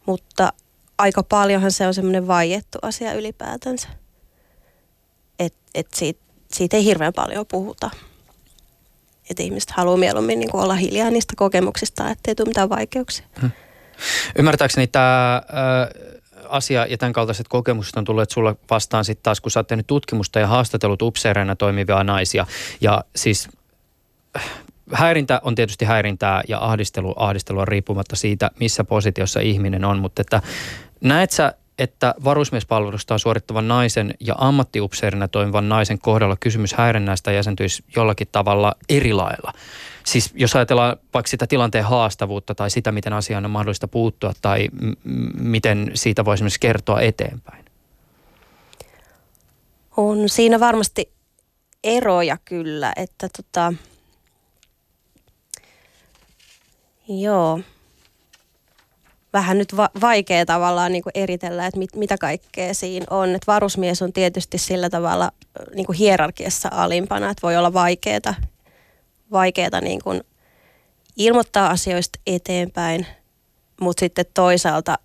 [0.08, 0.52] mutta
[0.98, 3.88] aika paljonhan se on semmoinen vaiettu asia ylipäätänsä.
[5.38, 6.20] Että et siitä,
[6.52, 7.90] siitä ei hirveän paljon puhuta.
[9.30, 13.26] Että ihmiset haluaa mieluummin niin olla hiljaa niistä kokemuksista, ettei tule mitään vaikeuksia.
[13.40, 13.50] Hmm.
[14.38, 15.42] Ymmärtääkseni tämä
[16.48, 20.38] asia ja tämän kaltaiset kokemukset on tulleet sulle vastaan sitten taas, kun sä oot tutkimusta
[20.38, 22.46] ja haastatellut upseereina toimivia naisia.
[22.80, 23.48] Ja siis
[24.92, 30.42] häirintä on tietysti häirintää ja ahdistelu ahdistelua riippumatta siitä, missä positiossa ihminen on, mutta että
[31.00, 38.28] näet sä, että varusmiespalvelusta suorittavan naisen ja ammattiupseerina toimivan naisen kohdalla kysymys häirinnästä jäsentyisi jollakin
[38.32, 39.52] tavalla eri lailla.
[40.06, 44.68] Siis jos ajatellaan vaikka sitä tilanteen haastavuutta tai sitä, miten asiaan on mahdollista puuttua tai
[44.72, 44.92] m-
[45.34, 47.64] miten siitä voisi esimerkiksi kertoa eteenpäin.
[49.96, 51.12] On siinä varmasti
[51.84, 53.72] eroja kyllä, että tota,
[57.08, 57.60] Joo.
[59.32, 63.34] Vähän nyt va- vaikea tavallaan niin eritellä, että mit, mitä kaikkea siinä on.
[63.34, 65.30] Et varusmies on tietysti sillä tavalla
[65.74, 68.34] niin kuin hierarkiassa alimpana, että voi olla vaikeaa,
[69.32, 70.20] vaikeata niin kuin
[71.16, 73.06] ilmoittaa asioista eteenpäin,
[73.80, 74.98] mutta sitten toisaalta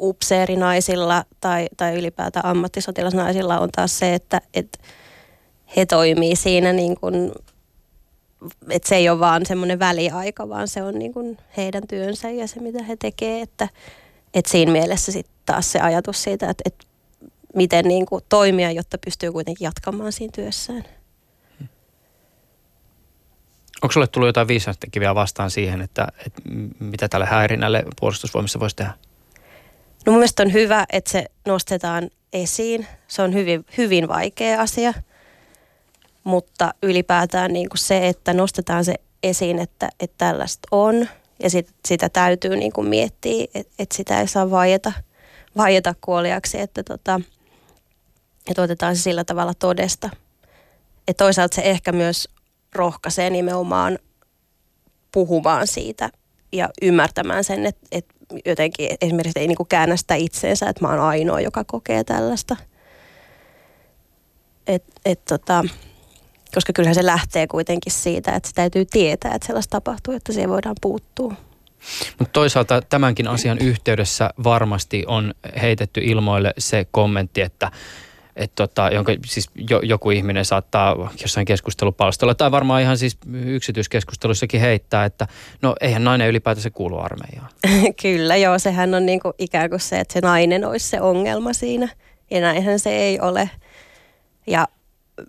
[0.00, 4.78] upseerinaisilla tai, tai ylipäätään ammattisotilasnaisilla on taas se, että, että
[5.76, 7.32] he toimii siinä niin kuin
[8.70, 12.46] että se ei ole vaan semmoinen väliaika, vaan se on niin kuin heidän työnsä ja
[12.48, 13.42] se, mitä he tekee.
[13.42, 13.68] Että,
[14.34, 16.86] että siinä mielessä sitten taas se ajatus siitä, että, että
[17.54, 20.84] miten niin kuin toimia, jotta pystyy kuitenkin jatkamaan siinä työssään.
[23.82, 26.42] Onko sulle tullut jotain viisastekiviä vastaan siihen, että, että
[26.78, 28.92] mitä tälle häirinnälle puolustusvoimissa voisi tehdä?
[30.06, 32.86] No mun mielestä on hyvä, että se nostetaan esiin.
[33.08, 34.94] Se on hyvin, hyvin vaikea asia–
[36.28, 41.08] mutta ylipäätään niin kuin se, että nostetaan se esiin, että, että tällaista on
[41.42, 44.92] ja sit, sitä täytyy niin kuin miettiä, että, että sitä ei saa vaieta,
[45.56, 47.20] vaieta kuoliaksi, että, tota,
[48.50, 50.10] että otetaan se sillä tavalla todesta.
[51.08, 52.28] Ja toisaalta se ehkä myös
[52.74, 53.98] rohkaisee nimenomaan
[55.12, 56.10] puhumaan siitä
[56.52, 58.14] ja ymmärtämään sen, että, että
[58.44, 62.56] jotenkin esimerkiksi ei niin kuin käännä sitä itseensä, että mä oon ainoa, joka kokee tällaista.
[64.66, 65.64] Et, et tota,
[66.54, 70.50] koska kyllähän se lähtee kuitenkin siitä, että se täytyy tietää, että sellaista tapahtuu, että siihen
[70.50, 71.34] voidaan puuttua.
[72.18, 77.70] Mutta toisaalta tämänkin asian yhteydessä varmasti on heitetty ilmoille se kommentti, että
[78.38, 84.60] että tota, jonka siis jo, joku ihminen saattaa jossain keskustelupalstalla tai varmaan ihan siis yksityiskeskustelussakin
[84.60, 85.26] heittää, että
[85.62, 87.48] no eihän nainen ylipäätänsä kuulu armeijaan.
[88.02, 91.88] Kyllä joo, sehän on niinku ikään kuin se, että se nainen olisi se ongelma siinä
[92.30, 93.50] ja näinhän se ei ole.
[94.46, 94.68] Ja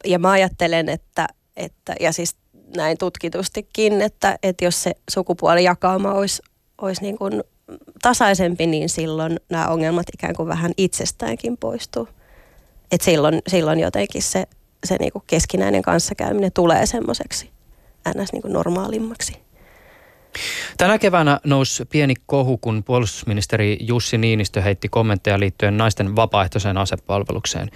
[0.06, 2.36] ja mä ajattelen, että, että ja siis
[2.76, 6.42] näin tutkitustikin, että, että jos se sukupuolijakauma olisi,
[6.82, 7.44] olisi niin kuin
[8.02, 12.08] tasaisempi, niin silloin nämä ongelmat ikään kuin vähän itsestäänkin poistuu.
[12.92, 14.48] Et silloin, silloin jotenkin se,
[14.86, 17.50] se niin kuin keskinäinen kanssakäyminen tulee semmoiseksi
[18.18, 18.34] ns.
[18.34, 19.49] Niin kuin normaalimmaksi.
[20.78, 27.70] Tänä keväänä nousi pieni kohu, kun puolustusministeri Jussi Niinistö heitti kommentteja liittyen naisten vapaaehtoiseen asepalvelukseen.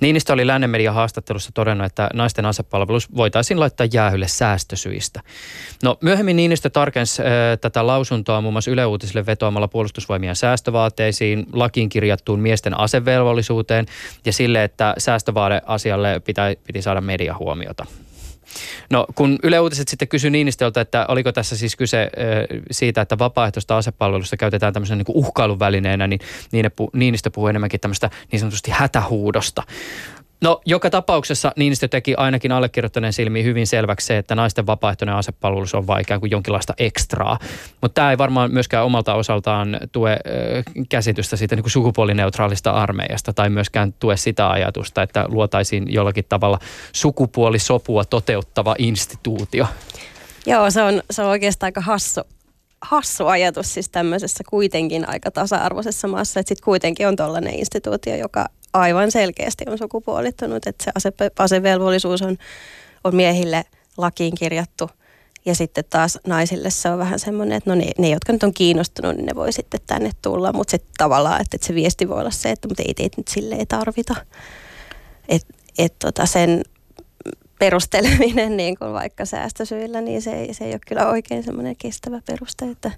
[0.00, 5.20] Niinistö oli lännen median haastattelussa todennut, että naisten asepalvelus voitaisiin laittaa jäähylle säästösyistä.
[5.82, 7.28] No myöhemmin Niinistö tarkensi äh,
[7.60, 13.86] tätä lausuntoa muun muassa Yle Uutisille vetoamalla puolustusvoimien säästövaateisiin, lakiin kirjattuun miesten asevelvollisuuteen
[14.24, 17.86] ja sille, että säästövaadeasialle piti, piti saada mediahuomiota.
[18.90, 22.10] No kun Yle Uutiset sitten kysyi Niinistöltä, että oliko tässä siis kyse
[22.70, 26.20] siitä, että vapaaehtoista asepalvelusta käytetään tämmöisen niin uhkailun välineenä, niin
[26.92, 29.62] Niinistö puhui enemmänkin tämmöistä niin sanotusti hätähuudosta.
[30.40, 35.74] No joka tapauksessa Niinistö teki ainakin allekirjoittaneen silmiin hyvin selväksi se, että naisten vapaaehtoinen asepalvelus
[35.74, 37.38] on ikään kuin jonkinlaista ekstraa.
[37.80, 40.16] Mutta tämä ei varmaan myöskään omalta osaltaan tue
[40.88, 46.58] käsitystä siitä niin kuin sukupuolineutraalista armeijasta tai myöskään tue sitä ajatusta, että luotaisiin jollakin tavalla
[46.92, 49.66] sukupuolisopua toteuttava instituutio.
[50.46, 52.20] Joo, se on, se on oikeastaan aika hassu,
[52.80, 58.46] hassu ajatus siis tämmöisessä kuitenkin aika tasa-arvoisessa maassa, että sitten kuitenkin on tällainen instituutio, joka
[58.72, 62.36] aivan selkeästi on sukupuolittunut, että se ase, asevelvollisuus on,
[63.04, 63.64] on miehille
[63.96, 64.90] lakiin kirjattu
[65.44, 68.54] ja sitten taas naisille se on vähän semmoinen, että no ne, ne jotka nyt on
[68.54, 72.20] kiinnostunut, niin ne voi sitten tänne tulla, mutta sitten tavallaan, että, että se viesti voi
[72.20, 74.16] olla se, että mutta ei teitä nyt sille ei tarvita.
[75.28, 76.62] Että et tota sen
[77.58, 82.20] perusteleminen niin kuin vaikka säästösyillä, niin se ei, se ei ole kyllä oikein semmoinen kestävä
[82.26, 82.64] peruste.
[82.70, 82.90] Että,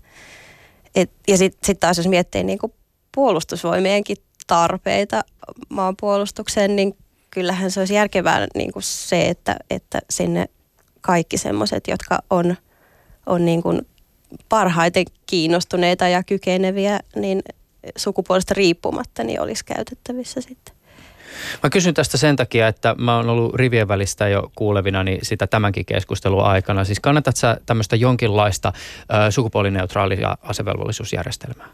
[0.95, 2.73] et, ja sitten sit taas jos miettii niin kuin
[3.15, 4.17] puolustusvoimienkin
[4.53, 5.25] tarpeita
[5.69, 6.97] maanpuolustukseen, niin
[7.31, 10.49] kyllähän se olisi järkevää niin kuin se, että, että sinne
[11.01, 12.57] kaikki semmoiset, jotka on,
[13.27, 13.87] on niin kuin
[14.49, 17.43] parhaiten kiinnostuneita ja kykeneviä, niin
[17.97, 20.75] sukupuolesta riippumatta, niin olisi käytettävissä sitten.
[21.63, 25.47] Mä kysyn tästä sen takia, että mä oon ollut rivien välistä jo kuulevina niin sitä
[25.47, 26.85] tämänkin keskustelun aikana.
[26.85, 28.73] Siis kannatat sä tämmöistä jonkinlaista
[29.27, 31.69] ö, sukupuolineutraalia asevelvollisuusjärjestelmää?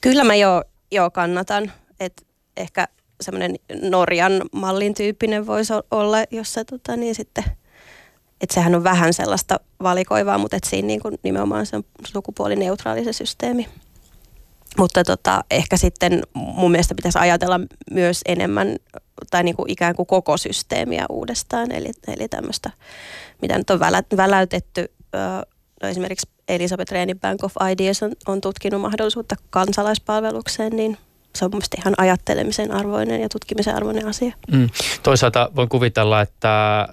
[0.00, 1.72] Kyllä mä jo, jo kannatan.
[2.00, 2.26] Et
[2.56, 2.88] ehkä
[3.20, 7.44] semmoinen Norjan mallin tyyppinen voisi olla, jossa tota, niin sitten,
[8.40, 13.04] että sehän on vähän sellaista valikoivaa, mutta että siinä niin kuin nimenomaan se on sukupuolineutraali
[13.04, 13.68] se systeemi.
[14.78, 18.76] Mutta tota, ehkä sitten mun mielestä pitäisi ajatella myös enemmän
[19.30, 21.72] tai niin kuin ikään kuin koko systeemiä uudestaan.
[21.72, 22.70] Eli, eli tämmöistä,
[23.42, 24.92] mitä nyt on välä, väläytetty.
[25.82, 30.96] No esimerkiksi Elisabeth Rehnin Bank of Ideas on, on tutkinut mahdollisuutta kansalaispalvelukseen, niin–
[31.34, 34.32] se on mielestäni ihan ajattelemisen arvoinen ja tutkimisen arvoinen asia.
[34.52, 34.70] Mm.
[35.02, 36.88] Toisaalta voin kuvitella, että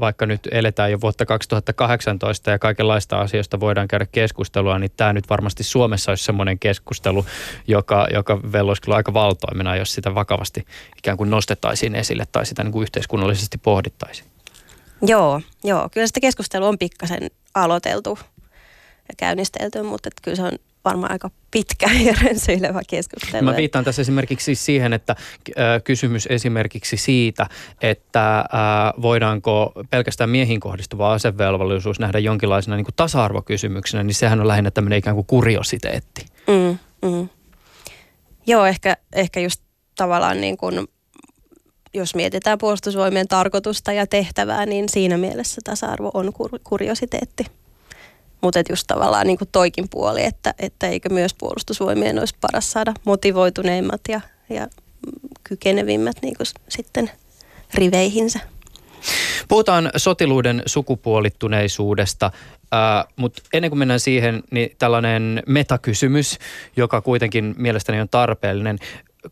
[0.00, 5.30] vaikka nyt eletään jo vuotta 2018 ja kaikenlaista asioista voidaan käydä keskustelua, niin tämä nyt
[5.30, 7.26] varmasti Suomessa olisi semmoinen keskustelu,
[7.66, 10.66] joka, joka velloisi kyllä aika valtoimena, jos sitä vakavasti
[10.98, 14.28] ikään kuin nostettaisiin esille tai sitä niin kuin yhteiskunnallisesti pohdittaisiin.
[15.02, 18.18] Joo, joo, kyllä sitä keskustelua on pikkasen aloiteltu
[19.08, 20.52] ja käynnistelty, mutta kyllä se on
[20.84, 23.44] varmaan aika pitkä ja rönsyilevä keskustelu.
[23.44, 25.16] Mä viittaan tässä esimerkiksi siihen, että
[25.84, 27.46] kysymys esimerkiksi siitä,
[27.82, 28.44] että
[29.02, 34.98] voidaanko pelkästään miehiin kohdistuva asevelvollisuus nähdä jonkinlaisena niin kuin tasa-arvokysymyksenä, niin sehän on lähinnä tämmöinen
[34.98, 36.26] ikään kuin kuriositeetti.
[36.46, 36.78] Mm,
[37.10, 37.28] mm.
[38.46, 39.62] Joo, ehkä, ehkä just
[39.96, 40.88] tavallaan niin kuin,
[41.94, 47.46] jos mietitään puolustusvoimien tarkoitusta ja tehtävää, niin siinä mielessä tasa-arvo on kur- kuriositeetti.
[48.40, 52.94] Mutta just tavallaan niin kuin toikin puoli, että, että eikö myös puolustusvoimien olisi paras saada
[53.04, 54.68] motivoituneimmat ja, ja
[55.44, 57.10] kykenevimmät niin kuin sitten
[57.74, 58.40] riveihinsä.
[59.48, 62.30] Puhutaan sotiluuden sukupuolittuneisuudesta,
[63.16, 66.38] mutta ennen kuin mennään siihen, niin tällainen metakysymys,
[66.76, 68.78] joka kuitenkin mielestäni on tarpeellinen.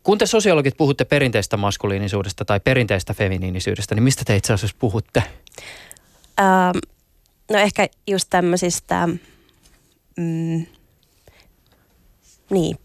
[0.03, 5.23] Kun te sosiologit puhutte perinteistä maskuliinisuudesta tai perinteistä feminiinisyydestä, niin mistä te itse asiassa puhutte?
[6.39, 6.77] Ähm,
[7.49, 9.07] No ehkä just tämmöisistä,
[10.17, 10.65] mm,
[12.49, 12.77] niin,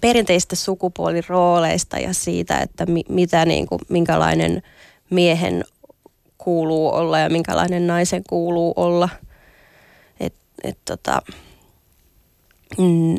[0.00, 4.62] perinteistä sukupuolirooleista ja siitä, että mi, mitä niin kuin, minkälainen
[5.10, 5.64] miehen
[6.38, 9.08] kuuluu olla ja minkälainen naisen kuuluu olla.
[10.20, 11.22] Et, et tota,
[12.78, 13.16] mm,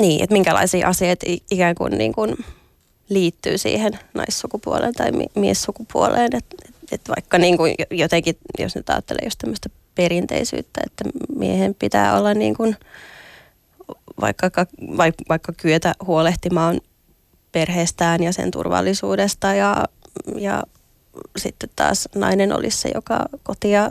[0.00, 2.36] niin, että minkälaisia asioita ikään kuin, niin kuin
[3.08, 6.30] liittyy siihen naissukupuoleen tai miessukupuoleen.
[6.36, 11.04] Että et, et vaikka niin kuin jotenkin, jos nyt ajattelee just tämmöistä perinteisyyttä, että
[11.36, 12.76] miehen pitää olla niin kuin
[14.20, 14.50] vaikka,
[15.28, 16.80] vaikka kyetä huolehtimaan
[17.52, 19.84] perheestään ja sen turvallisuudesta ja,
[20.36, 20.62] ja
[21.36, 23.90] sitten taas nainen olisi se, joka kotia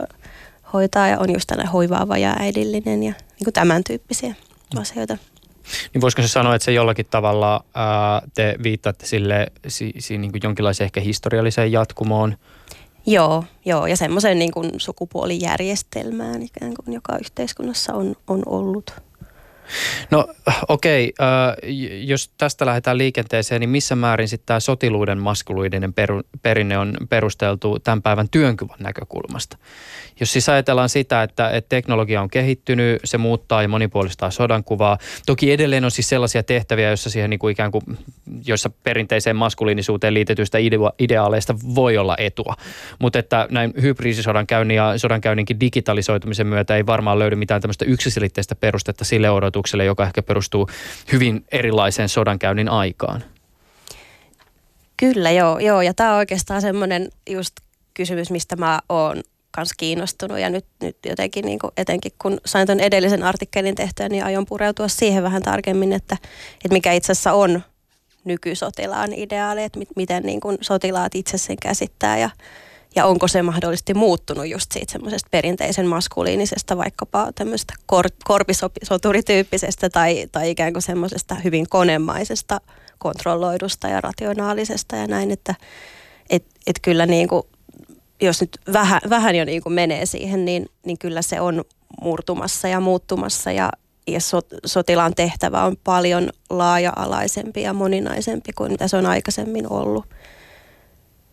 [0.72, 4.34] hoitaa ja on just tällainen hoivaava ja äidillinen ja niin kuin tämän tyyppisiä
[4.76, 5.18] asioita.
[5.94, 10.32] Niin voisiko se sanoa, että se jollakin tavalla ää, te viittaatte sille si, si, niin
[10.32, 12.36] kuin jonkinlaiseen ehkä historialliseen jatkumoon?
[13.06, 19.07] Joo, joo ja semmoiseen niin kuin sukupuolijärjestelmään ikään kuin, joka yhteiskunnassa on, on ollut.
[20.10, 20.28] No
[20.68, 21.56] okei, okay, äh,
[22.04, 27.78] jos tästä lähdetään liikenteeseen, niin missä määrin sitten tämä sotiluuden maskuluidinen peru, perinne on perusteltu
[27.78, 29.58] tämän päivän työnkyvän näkökulmasta?
[30.20, 34.98] Jos siis ajatellaan sitä, että, että teknologia on kehittynyt, se muuttaa ja monipuolistaa sodankuvaa.
[35.26, 37.82] Toki edelleen on siis sellaisia tehtäviä, joissa siihen niin kuin ikään kuin,
[38.46, 40.58] joissa perinteiseen maskuliinisuuteen liitetyistä
[40.98, 42.54] ideaaleista voi olla etua.
[42.98, 49.04] Mutta että näin hybridisodankäynnin ja sodankäynninkin digitalisoitumisen myötä ei varmaan löydy mitään tämmöistä yksiselitteistä perustetta
[49.04, 50.68] sille odotukselle, joka ehkä perustuu
[51.12, 53.24] hyvin erilaiseen sodankäynnin aikaan.
[54.96, 55.58] Kyllä, joo.
[55.58, 55.82] joo.
[55.82, 57.54] Ja tämä on oikeastaan semmoinen just
[57.94, 62.66] kysymys, mistä mä oon kanssa kiinnostunut ja nyt, nyt jotenkin niin kuin etenkin kun sain
[62.66, 66.16] tuon edellisen artikkelin tehtyä, niin aion pureutua siihen vähän tarkemmin, että,
[66.54, 67.62] että mikä itse asiassa on
[68.24, 72.30] nykysotilaan ideaali, että miten niin kuin sotilaat itse sen käsittää ja,
[72.96, 80.26] ja onko se mahdollisesti muuttunut just siitä semmoisesta perinteisen maskuliinisesta vaikkapa tämmöistä kor, korpisoturityyppisestä tai,
[80.32, 82.60] tai ikään kuin semmoisesta hyvin konemaisesta
[82.98, 85.54] kontrolloidusta ja rationaalisesta ja näin, että
[86.30, 87.42] et, et kyllä niin kuin
[88.20, 91.64] jos nyt vähän, vähän jo niin kuin menee siihen, niin, niin kyllä se on
[92.02, 93.70] murtumassa ja muuttumassa ja,
[94.06, 100.06] ja so, sotilaan tehtävä on paljon laaja-alaisempi ja moninaisempi kuin mitä se on aikaisemmin ollut.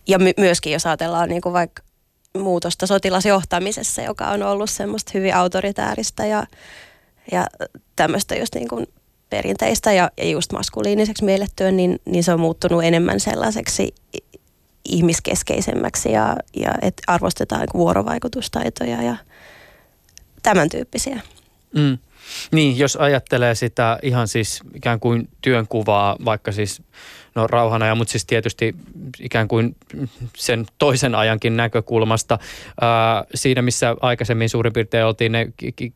[0.07, 1.83] Ja my, myöskin jos ajatellaan niin kuin vaikka
[2.37, 6.47] muutosta sotilasjohtamisessa, joka on ollut semmoista hyvin autoritääristä ja,
[7.31, 7.47] ja
[7.95, 8.87] tämmöistä just niin kuin
[9.29, 13.95] perinteistä ja, ja just maskuliiniseksi miellettyä, niin, niin se on muuttunut enemmän sellaiseksi
[14.85, 19.15] ihmiskeskeisemmäksi ja, ja että arvostetaan vuorovaikutustaitoja ja
[20.43, 21.21] tämän tyyppisiä.
[21.75, 21.97] Mm.
[22.51, 26.81] Niin, jos ajattelee sitä ihan siis ikään kuin työnkuvaa, vaikka siis
[27.35, 28.75] no rauhana, mutta siis tietysti
[29.19, 29.75] ikään kuin
[30.37, 32.39] sen toisen ajankin näkökulmasta.
[32.81, 35.47] Ää, siinä, missä aikaisemmin suurin piirtein oltiin ne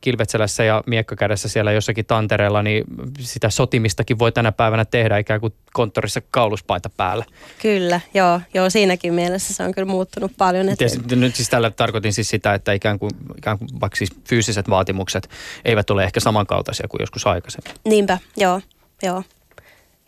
[0.02, 2.84] kilvetselässä ja miekkakädessä siellä jossakin tantereella, niin
[3.20, 7.26] sitä sotimistakin voi tänä päivänä tehdä ikään kuin konttorissa kauluspaita päällä.
[7.62, 10.70] Kyllä, joo, joo siinäkin mielessä se on kyllä muuttunut paljon.
[10.70, 10.78] Että...
[10.78, 14.70] Ties, nyt siis tällä tarkoitin siis sitä, että ikään kuin, ikään kuin vaikka siis fyysiset
[14.70, 15.30] vaatimukset
[15.66, 17.74] eivät ole ehkä samankaltaisia kuin joskus aikaisemmin.
[17.86, 18.62] Niinpä, joo,
[19.04, 19.24] joo.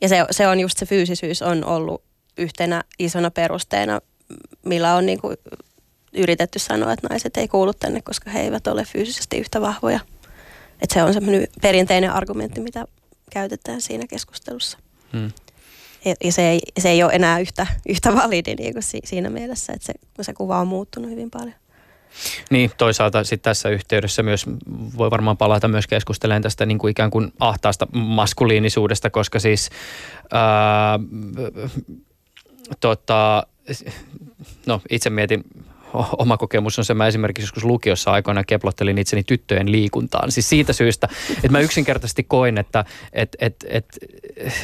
[0.02, 2.04] Ja se, se on just se fyysisyys on ollut
[2.38, 4.02] yhtenä isona perusteena,
[4.66, 5.38] millä on niin kuin
[6.14, 10.00] yritetty sanoa, että naiset ei kuulu tänne, koska he eivät ole fyysisesti yhtä vahvoja.
[10.82, 12.86] Että se on semmoinen perinteinen argumentti, mitä
[13.32, 14.78] käytetään siinä keskustelussa.
[15.14, 15.32] Hmm.
[16.06, 19.74] Ja, ja se, ei, se ei ole enää yhtä, yhtä validi niin kuin siinä mielessä,
[19.74, 21.56] että se, se kuva on muuttunut hyvin paljon.
[22.50, 24.46] Niin, toisaalta sitten tässä yhteydessä myös
[24.98, 29.70] voi varmaan palata myös keskustelemaan tästä niin kuin ikään kuin ahtaasta maskuliinisuudesta, koska siis
[30.32, 31.00] ää,
[32.80, 33.48] tota,
[34.66, 35.44] no itse mietin
[36.18, 40.32] oma kokemus on se, mä esimerkiksi joskus lukiossa aikoina keplottelin itseni tyttöjen liikuntaan.
[40.32, 44.00] Siis siitä syystä, että mä yksinkertaisesti koin, että et, et, et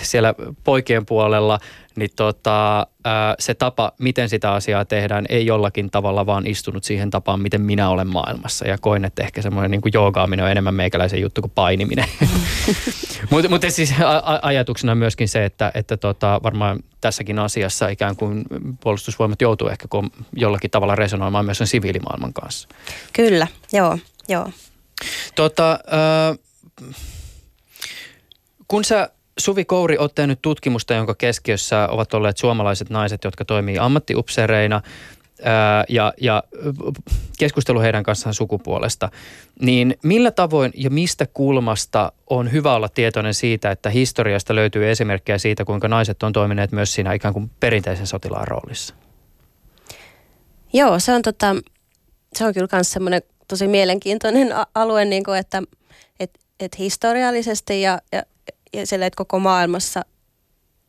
[0.02, 0.34] siellä
[0.64, 1.60] poikien puolella
[1.98, 2.88] niin tota,
[3.40, 7.90] se tapa, miten sitä asiaa tehdään, ei jollakin tavalla vaan istunut siihen tapaan, miten minä
[7.90, 8.68] olen maailmassa.
[8.68, 12.06] Ja koin, että ehkä semmoinen niin joogaaminen on enemmän meikäläisen juttu kuin painiminen.
[13.32, 18.46] Mutta mut siis a- ajatuksena myöskin se, että, että tota, varmaan tässäkin asiassa ikään kuin
[18.80, 19.88] puolustusvoimat joutuu ehkä
[20.34, 22.68] jollakin tavalla resonoimaan myös sen siviilimaailman kanssa.
[23.14, 24.52] Kyllä, joo, joo.
[25.36, 26.38] Tota, äh,
[28.68, 33.78] kun sä Suvi Kouri, olet tehnyt tutkimusta, jonka keskiössä ovat olleet suomalaiset naiset, jotka toimii
[33.80, 34.82] ammattiupseereina
[35.90, 36.44] ja, ja
[37.40, 39.10] keskustelu heidän kanssaan sukupuolesta.
[39.62, 45.38] Niin millä tavoin ja mistä kulmasta on hyvä olla tietoinen siitä, että historiasta löytyy esimerkkejä
[45.38, 48.96] siitä, kuinka naiset on toimineet myös siinä ikään kuin perinteisen sotilaan roolissa?
[50.74, 51.56] Joo, se on, tota,
[52.36, 55.64] se on kyllä myös semmoinen tosi mielenkiintoinen alue, niin kuin, että
[56.20, 58.24] et, et historiallisesti ja, ja
[58.80, 60.06] ja sille, että koko maailmassa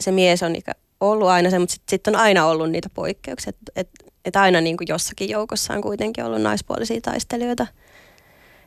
[0.01, 3.51] se mies on ikä ollut aina se, mutta sitten sit on aina ollut niitä poikkeuksia.
[3.51, 3.89] Että et,
[4.25, 7.67] et aina niin kuin jossakin joukossa on kuitenkin ollut naispuolisia taistelijoita.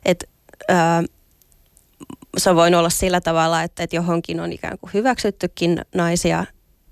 [0.04, 0.24] Et,
[0.68, 1.02] ää,
[2.36, 6.44] se voinut olla sillä tavalla, että, että johonkin on ikään kuin hyväksyttykin naisia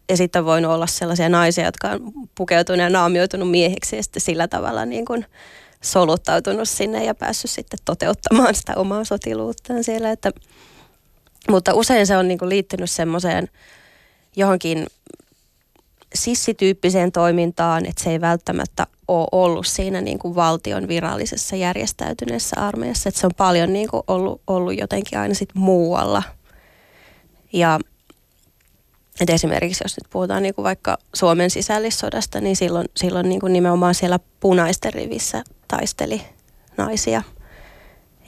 [0.09, 4.49] ja sitten voinut olla sellaisia naisia, jotka on pukeutunut ja naamioitunut mieheksi ja sitten sillä
[4.49, 5.27] tavalla niin kuin
[5.83, 10.11] soluttautunut sinne ja päässyt sitten toteuttamaan sitä omaa sotiluuttaan siellä.
[10.11, 10.31] Että,
[11.49, 13.49] mutta usein se on niin kuin liittynyt semmoiseen
[14.37, 14.87] johonkin
[16.15, 23.09] sissityyppiseen toimintaan, että se ei välttämättä ole ollut siinä niin kuin valtion virallisessa järjestäytyneessä armeijassa.
[23.09, 26.23] Että se on paljon niin kuin ollut, ollut jotenkin aina sit muualla.
[27.53, 27.81] Ja
[29.21, 33.53] et esimerkiksi jos nyt puhutaan niin kuin vaikka Suomen sisällissodasta, niin silloin, silloin niin kuin
[33.53, 36.23] nimenomaan siellä punaisten rivissä taisteli
[36.77, 37.23] naisia.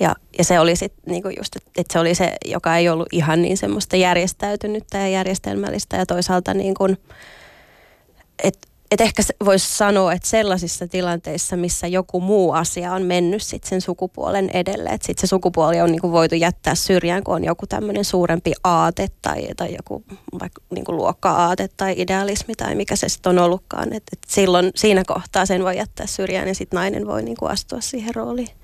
[0.01, 3.09] Ja, ja se oli sitten niinku just, että et se oli se, joka ei ollut
[3.13, 6.99] ihan niin semmoista järjestäytynyttä ja järjestelmällistä ja toisaalta niin kuin,
[8.43, 13.65] että et ehkä voisi sanoa, että sellaisissa tilanteissa, missä joku muu asia on mennyt sit
[13.65, 17.67] sen sukupuolen edelle, että sitten se sukupuoli on niinku voitu jättää syrjään, kun on joku
[17.67, 20.05] tämmöinen suurempi aate tai, tai joku
[20.41, 23.93] vaikka niinku luokka-aate tai idealismi tai mikä se sitten on ollutkaan.
[23.93, 27.81] Et, et silloin siinä kohtaa sen voi jättää syrjään ja sitten nainen voi niinku astua
[27.81, 28.62] siihen rooliin.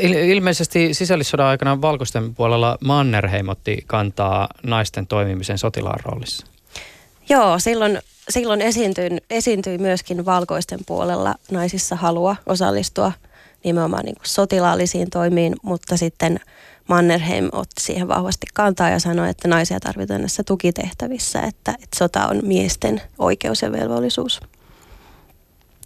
[0.00, 6.46] Ilmeisesti sisällissodan aikana valkoisten puolella Mannerheim otti kantaa naisten toimimisen sotilaan roolissa.
[7.28, 13.12] Joo, silloin silloin esiintyi, esiintyi myöskin valkoisten puolella naisissa halua osallistua
[13.64, 16.40] nimenomaan niin kuin sotilaallisiin toimiin, mutta sitten
[16.88, 22.26] Mannerheim otti siihen vahvasti kantaa ja sanoi, että naisia tarvitaan näissä tukitehtävissä, että, että sota
[22.26, 24.40] on miesten oikeus ja velvollisuus.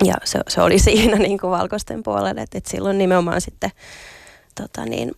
[0.04, 3.70] Ja se, se oli siinä niin kuin valkoisten puolella, että, että silloin nimenomaan sitten
[4.54, 5.12] tota niin,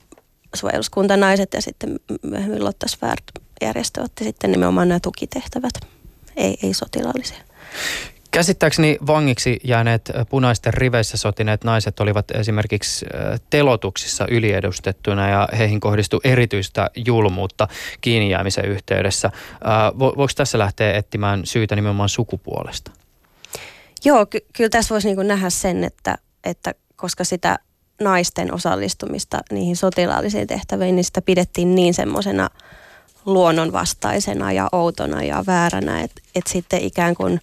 [0.54, 2.86] suojeluskuntanaiset ja sitten myöhemmin Lotta
[3.62, 5.72] järjestö otti sitten nimenomaan nämä tukitehtävät
[6.36, 7.38] ei, ei sotilaallisia.
[8.30, 13.06] Käsittääkseni vangiksi jääneet punaisten riveissä sotineet naiset olivat esimerkiksi
[13.50, 17.68] telotuksissa yliedustettuna ja heihin kohdistui erityistä julmuutta
[18.00, 19.30] kiinni jäämisen yhteydessä.
[19.98, 22.90] Voiko tässä lähteä etsimään syytä nimenomaan sukupuolesta?
[24.04, 27.58] Joo, ky- kyllä tässä voisi niin nähdä sen, että, että koska sitä
[28.00, 32.50] naisten osallistumista niihin sotilaallisiin tehtäviin, niin sitä pidettiin niin semmoisena–
[33.26, 36.00] luonnonvastaisena ja outona ja vääränä.
[36.00, 37.40] Että et sitten ikään kuin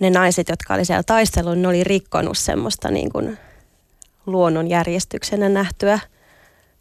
[0.00, 3.38] ne naiset, jotka oli siellä taistellut, ne oli rikkonut semmoista niin kuin
[4.26, 5.98] luonnonjärjestyksenä nähtyä,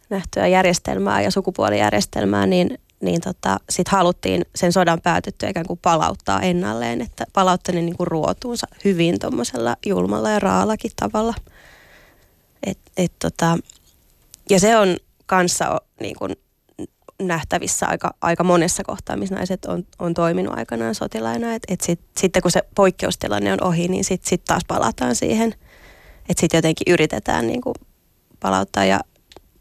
[0.10, 6.42] nähtyä järjestelmää ja sukupuolijärjestelmää, niin, niin tota, sitten haluttiin sen sodan päätyttyä ikään kuin palauttaa
[6.42, 11.34] ennalleen, että palautti ne niin kuin ruotuunsa hyvin tuommoisella julmalla ja raallakin tavalla.
[12.64, 13.58] Et, et tota,
[14.50, 16.36] ja se on kanssa niin kuin
[17.22, 21.54] nähtävissä aika, aika monessa kohtaa, missä naiset on, on toiminut aikanaan sotilaina.
[21.54, 25.54] Et, et sit, sitten kun se poikkeustilanne on ohi, niin sitten sit taas palataan siihen.
[26.30, 27.76] Että sitten jotenkin yritetään niin kuin
[28.40, 28.86] palauttaa.
[28.86, 29.00] Ja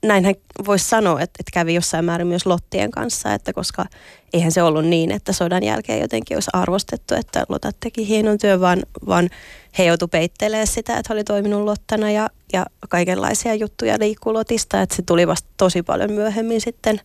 [0.04, 0.34] näinhän
[0.66, 3.86] voisi sanoa, että, että kävi jossain määrin myös Lottien kanssa, että koska
[4.32, 8.60] eihän se ollut niin, että sodan jälkeen jotenkin olisi arvostettu, että Lotat teki hienon työn,
[8.60, 9.30] vaan, vaan
[9.78, 14.96] he joutu peittelemään sitä, että oli toiminut Lottana ja, ja kaikenlaisia juttuja liikkuu Lotista, että
[14.96, 17.00] se tuli vasta tosi paljon myöhemmin sitten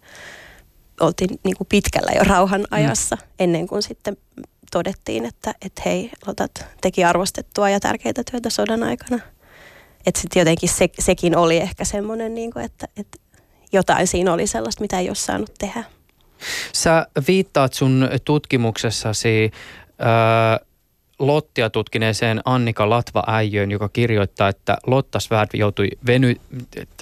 [0.99, 2.67] oltiin niin kuin pitkällä jo rauhan mm.
[2.71, 3.21] ajassa mm.
[3.39, 4.17] ennen kuin sitten
[4.71, 9.19] todettiin, että, että hei, Lotat teki arvostettua ja tärkeää työtä sodan aikana.
[10.05, 13.17] Että sitten jotenkin se, sekin oli ehkä semmoinen, niin kuin, että, että
[13.71, 15.83] jotain siinä oli sellaista, mitä ei ole saanut tehdä.
[16.73, 19.51] Sä viittaat sun tutkimuksessasi
[20.01, 20.68] äh,
[21.19, 26.35] Lottia tutkineeseen Annika Latva-äijöön, joka kirjoittaa, että Lotta Svärd joutui veny,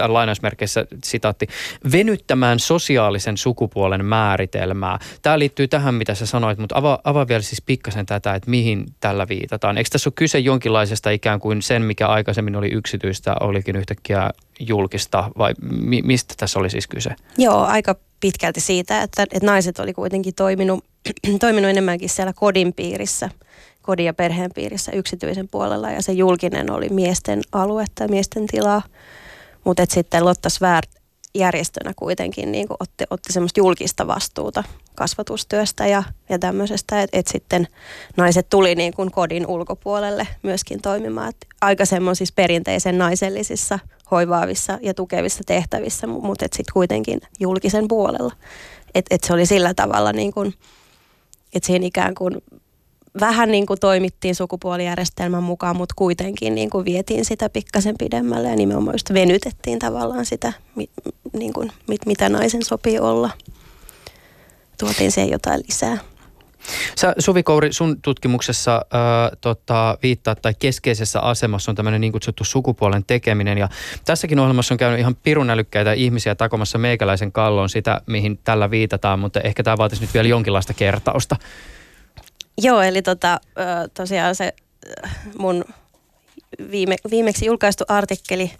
[0.08, 1.48] lainausmerkeissä sitaatti,
[1.92, 5.00] venyttämään sosiaalisen sukupuolen määritelmää.
[5.22, 8.86] Tämä liittyy tähän, mitä sä sanoit, mutta avaa, avaa vielä siis pikkasen tätä, että mihin
[9.00, 9.78] tällä viitataan.
[9.78, 15.32] Eikö tässä ole kyse jonkinlaisesta ikään kuin sen, mikä aikaisemmin oli yksityistä, olikin yhtäkkiä julkista,
[15.38, 17.16] vai mi, mistä tässä oli siis kyse?
[17.38, 20.84] Joo, aika pitkälti siitä, että, että naiset oli kuitenkin toiminut,
[21.40, 23.30] toiminut enemmänkin siellä kodin piirissä–
[23.88, 28.82] kodin ja perheen piirissä yksityisen puolella ja se julkinen oli miesten aluetta miesten tilaa.
[29.64, 30.90] Mutta sitten Lotta Svärd
[31.36, 34.64] järjestönä kuitenkin niin otti, otti semmoista julkista vastuuta
[34.96, 37.68] kasvatustyöstä ja, ja tämmöisestä, että et sitten
[38.18, 41.30] naiset tuli niin kuin kodin ulkopuolelle myöskin toimimaan.
[41.30, 43.80] Et aika semmoisissa perinteisen naisellisissa
[44.12, 48.34] hoivaavissa ja tukevissa tehtävissä, mutta sitten kuitenkin julkisen puolella.
[48.96, 50.54] Että et se oli sillä tavalla niin kuin,
[51.54, 52.38] että siihen ikään kuin
[53.20, 58.56] vähän niin kuin toimittiin sukupuolijärjestelmän mukaan, mutta kuitenkin niin kuin vietiin sitä pikkasen pidemmälle ja
[58.56, 60.54] nimenomaan just venytettiin tavallaan sitä,
[61.34, 63.30] niin kuin, mit, mitä naisen sopii olla.
[64.80, 65.98] Tuotiin siihen jotain lisää.
[66.96, 72.44] Sä Suvi Kouri, sun tutkimuksessa ää, tota, viittaa tai keskeisessä asemassa on tämmöinen niin kutsuttu
[72.44, 73.58] sukupuolen tekeminen.
[73.58, 73.70] Ja
[74.06, 79.42] tässäkin ohjelmassa on käynyt ihan pirunälykkäitä ihmisiä takomassa meikäläisen kallon sitä, mihin tällä viitataan, mutta
[79.42, 81.36] ehkä tämä vaatisi nyt vielä jonkinlaista kertausta.
[82.58, 83.40] Joo, eli tota,
[83.94, 84.54] tosiaan se
[85.38, 85.66] mun
[86.72, 88.52] viime, viimeksi julkaistu artikkeli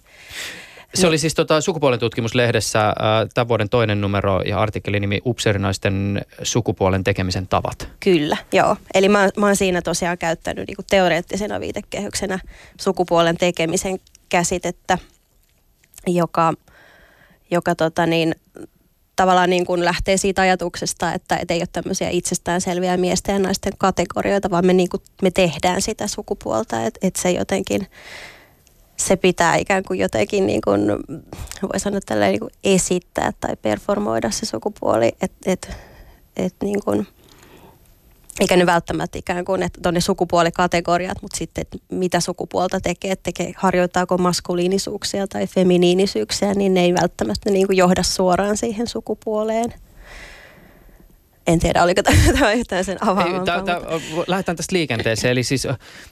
[0.94, 2.94] Se oli siis tota, sukupuolen tutkimuslehdessä äh,
[3.34, 7.88] tämän vuoden toinen numero ja artikkelin nimi Upseerinaisten sukupuolen tekemisen tavat.
[8.00, 8.76] Kyllä, joo.
[8.94, 12.38] Eli mä, mä oon siinä tosiaan käyttänyt niinku teoreettisena viitekehyksenä
[12.80, 14.98] sukupuolen tekemisen käsitettä,
[16.06, 16.54] joka,
[17.50, 18.34] joka tota niin,
[19.18, 23.72] tavallaan niin kuin lähtee siitä ajatuksesta, että, että ei ole tämmöisiä itsestäänselviä miesten ja naisten
[23.78, 27.86] kategorioita, vaan me, niin kuin, me tehdään sitä sukupuolta, että, että se jotenkin
[28.96, 30.80] se pitää ikään kuin jotenkin niin kuin,
[31.62, 35.76] voi sanoa tälleen niin esittää tai performoida se sukupuoli, että et,
[36.36, 37.06] et niin kuin,
[38.40, 43.12] eikä ne välttämättä ikään kuin, että on ne sukupuolikategoriat, mutta sitten, että mitä sukupuolta tekee,
[43.12, 48.86] että tekee, harjoittaako maskuliinisuuksia tai feminiinisyyksiä, niin ne ei välttämättä niin kuin johda suoraan siihen
[48.86, 49.74] sukupuoleen.
[51.46, 53.64] En tiedä, oliko tämä yhtään sen avaavampaa.
[54.26, 55.32] Lähdetään tästä liikenteeseen.
[55.32, 55.68] Eli siis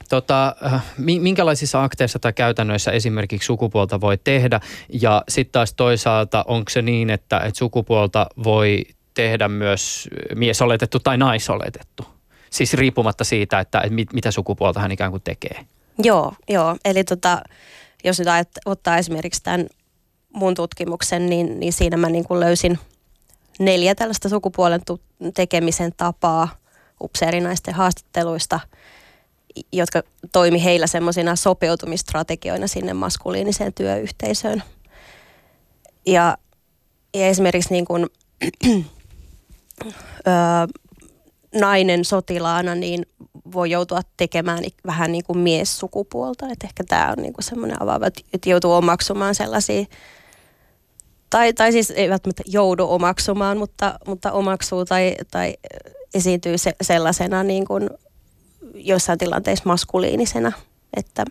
[0.09, 0.55] tota,
[0.97, 4.59] minkälaisissa akteissa tai käytännöissä esimerkiksi sukupuolta voi tehdä?
[5.01, 11.17] Ja sitten taas toisaalta, onko se niin, että, että sukupuolta voi tehdä myös miesoletettu tai
[11.17, 12.16] naisoletettu?
[12.49, 15.65] Siis riippumatta siitä, että mit, mitä sukupuolta hän ikään kuin tekee.
[16.03, 16.77] Joo, joo.
[16.85, 17.41] Eli tota,
[18.03, 18.27] jos nyt
[18.65, 19.67] ottaa esimerkiksi tämän
[20.33, 22.79] mun tutkimuksen, niin, niin siinä mä niin kuin löysin
[23.59, 24.81] neljä tällaista sukupuolen
[25.33, 26.49] tekemisen tapaa
[27.01, 28.59] upseerinaisten haastatteluista,
[29.71, 34.63] jotka toimi heillä semmoisina sopeutumistrategioina sinne maskuliiniseen työyhteisöön.
[36.05, 36.37] Ja,
[37.13, 38.07] ja esimerkiksi niin kuin,
[40.27, 40.31] ö,
[41.55, 43.05] nainen sotilaana niin
[43.53, 46.45] voi joutua tekemään vähän niin kuin miessukupuolta.
[46.51, 49.85] Että ehkä tämä on niin semmoinen avaava, että joutuu omaksumaan sellaisia,
[51.29, 55.53] tai, tai siis ei välttämättä joudu omaksumaan, mutta, mutta omaksuu tai, tai
[56.13, 57.89] esiintyy se, sellaisena niin kuin
[58.73, 60.51] jossain tilanteissa maskuliinisena,
[60.97, 61.25] että,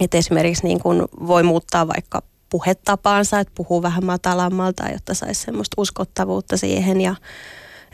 [0.00, 5.74] että esimerkiksi niin kuin voi muuttaa vaikka puhetapaansa, että puhuu vähän matalammalta, jotta saisi semmoista
[5.80, 7.14] uskottavuutta siihen ja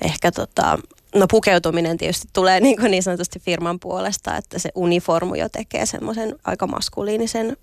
[0.05, 0.79] ehkä tota,
[1.15, 5.87] no pukeutuminen tietysti tulee niin, kuin niin sanotusti firman puolesta, että se uniformu jo tekee
[5.87, 7.57] semmoisen aika maskuliinisen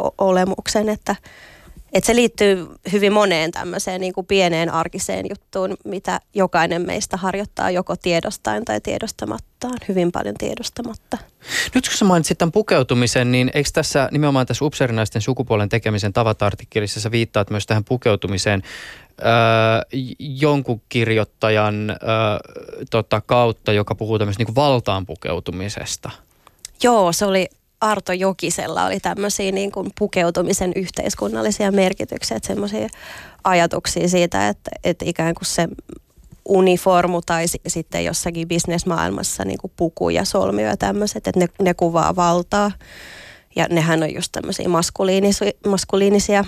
[0.00, 1.16] o- olemuksen, että,
[1.92, 7.70] että se liittyy hyvin moneen tämmöiseen niin kuin pieneen arkiseen juttuun, mitä jokainen meistä harjoittaa
[7.70, 11.18] joko tiedostain tai tiedostamattaan, hyvin paljon tiedostamatta.
[11.74, 17.00] Nyt kun sä mainitsit tämän pukeutumisen, niin eikö tässä nimenomaan tässä upseerinaisten sukupuolen tekemisen tavatartikkelissa
[17.00, 18.62] sä viittaat myös tähän pukeutumiseen
[19.20, 19.28] öö,
[20.18, 21.96] jonkun kirjoittajan öö,
[22.90, 26.10] tota, kautta, joka puhuu tämmöisestä niin valtaan pukeutumisesta?
[26.82, 27.48] Joo, se oli
[27.82, 32.88] Arto Jokisella oli tämmöisiä niin kuin pukeutumisen yhteiskunnallisia merkityksiä, että semmoisia
[33.44, 35.68] ajatuksia siitä, että, että ikään kuin se
[36.44, 41.74] uniformu tai sitten jossakin bisnesmaailmassa niin kuin puku ja solmio ja tämmöiset, että ne, ne
[41.74, 42.72] kuvaa valtaa.
[43.56, 46.44] Ja nehän on just tämmöisiä maskuliinisi- maskuliinisia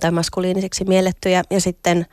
[0.00, 1.42] tai maskuliinisiksi miellettyjä.
[1.50, 2.06] Ja sitten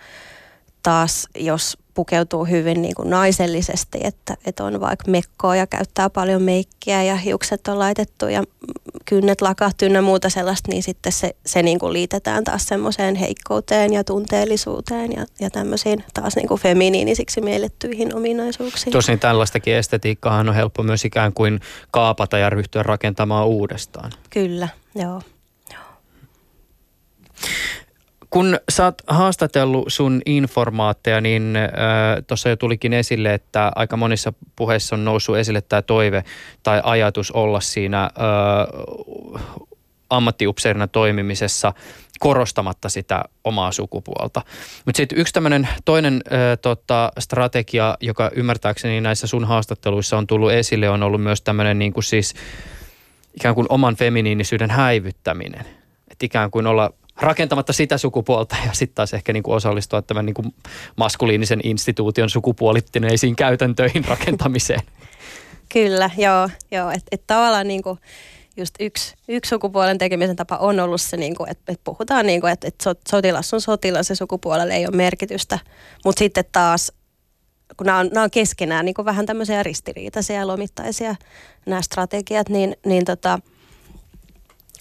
[0.83, 6.41] taas, jos pukeutuu hyvin niin kuin naisellisesti, että, että on vaikka mekkoa ja käyttää paljon
[6.41, 8.43] meikkiä ja hiukset on laitettu ja
[9.05, 13.93] kynnet lakahtu ja muuta sellaista, niin sitten se, se niin kuin liitetään taas semmoiseen heikkouteen
[13.93, 18.91] ja tunteellisuuteen ja, ja tämmöisiin taas niin kuin feminiinisiksi miellettyihin ominaisuuksiin.
[18.91, 21.59] Tosin tällaistakin estetiikkaa on helppo myös ikään kuin
[21.91, 24.11] kaapata ja ryhtyä rakentamaan uudestaan.
[24.29, 25.21] Kyllä, joo.
[28.29, 31.57] Kun sä oot haastatellut sun informaatteja, niin
[32.27, 36.23] tuossa jo tulikin esille, että aika monissa puheissa on noussut esille tämä toive
[36.63, 38.09] tai ajatus olla siinä
[40.09, 41.73] ammattiupseerina toimimisessa
[42.19, 44.41] korostamatta sitä omaa sukupuolta.
[44.85, 50.51] Mutta sitten yksi tämmöinen toinen äh, tota, strategia, joka ymmärtääkseni näissä sun haastatteluissa on tullut
[50.51, 52.33] esille, on ollut myös tämmöinen niin siis
[53.33, 55.65] ikään kuin oman feminiinisyyden häivyttäminen.
[56.11, 60.25] Että ikään kuin olla rakentamatta sitä sukupuolta ja sitten taas ehkä niin kuin osallistua tämän
[60.25, 60.55] niin kuin
[60.95, 64.81] maskuliinisen instituution sukupuolittuneisiin käytäntöihin rakentamiseen.
[65.69, 66.49] Kyllä, joo.
[66.71, 66.91] joo.
[66.91, 67.99] Että et tavallaan niin kuin
[68.57, 72.41] just yksi, yksi sukupuolen tekemisen tapa on ollut se, niin kuin, että, että puhutaan, niin
[72.41, 75.59] kuin, että, että sotilas on sotilas ja sukupuolelle ei ole merkitystä.
[76.05, 76.91] Mutta sitten taas,
[77.77, 81.15] kun nämä on, nämä on keskenään niin kuin vähän tämmöisiä ristiriitaisia ja lomittaisia
[81.65, 83.39] nämä strategiat, niin, niin tota,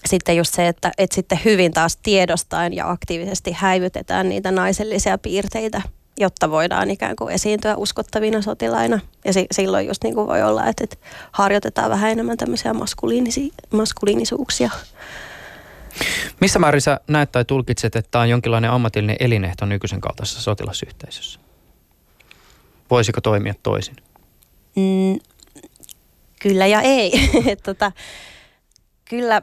[0.05, 5.81] sitten just se, että, että sitten hyvin taas tiedostaen ja aktiivisesti häivytetään niitä naisellisia piirteitä,
[6.19, 8.99] jotta voidaan ikään kuin esiintyä uskottavina sotilaina.
[9.25, 10.97] Ja si- silloin just niin kuin voi olla, että, että
[11.31, 14.69] harjoitetaan vähän enemmän tämmöisiä maskuliinisi- maskuliinisuuksia.
[16.41, 21.39] Missä määrin sä näet tai tulkitset, että tämä on jonkinlainen ammatillinen elinehto nykyisen kaltaisessa sotilasyhteisössä?
[22.89, 23.95] Voisiko toimia toisin?
[24.75, 25.19] Mm,
[26.39, 27.11] kyllä ja ei.
[27.63, 27.91] Tota,
[29.09, 29.41] kyllä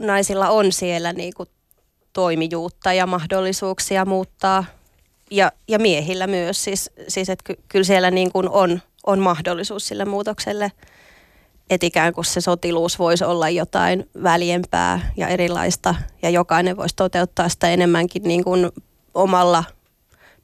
[0.00, 1.48] naisilla on siellä niin kuin
[2.12, 4.64] toimijuutta ja mahdollisuuksia muuttaa
[5.30, 6.64] ja, ja miehillä myös.
[6.64, 10.72] Siis, siis että ky, kyllä siellä niin kuin on, on mahdollisuus sille muutokselle,
[11.70, 17.48] että ikään kuin se sotiluus voisi olla jotain väljempää ja erilaista ja jokainen voisi toteuttaa
[17.48, 18.70] sitä enemmänkin niin kuin
[19.14, 19.64] omalla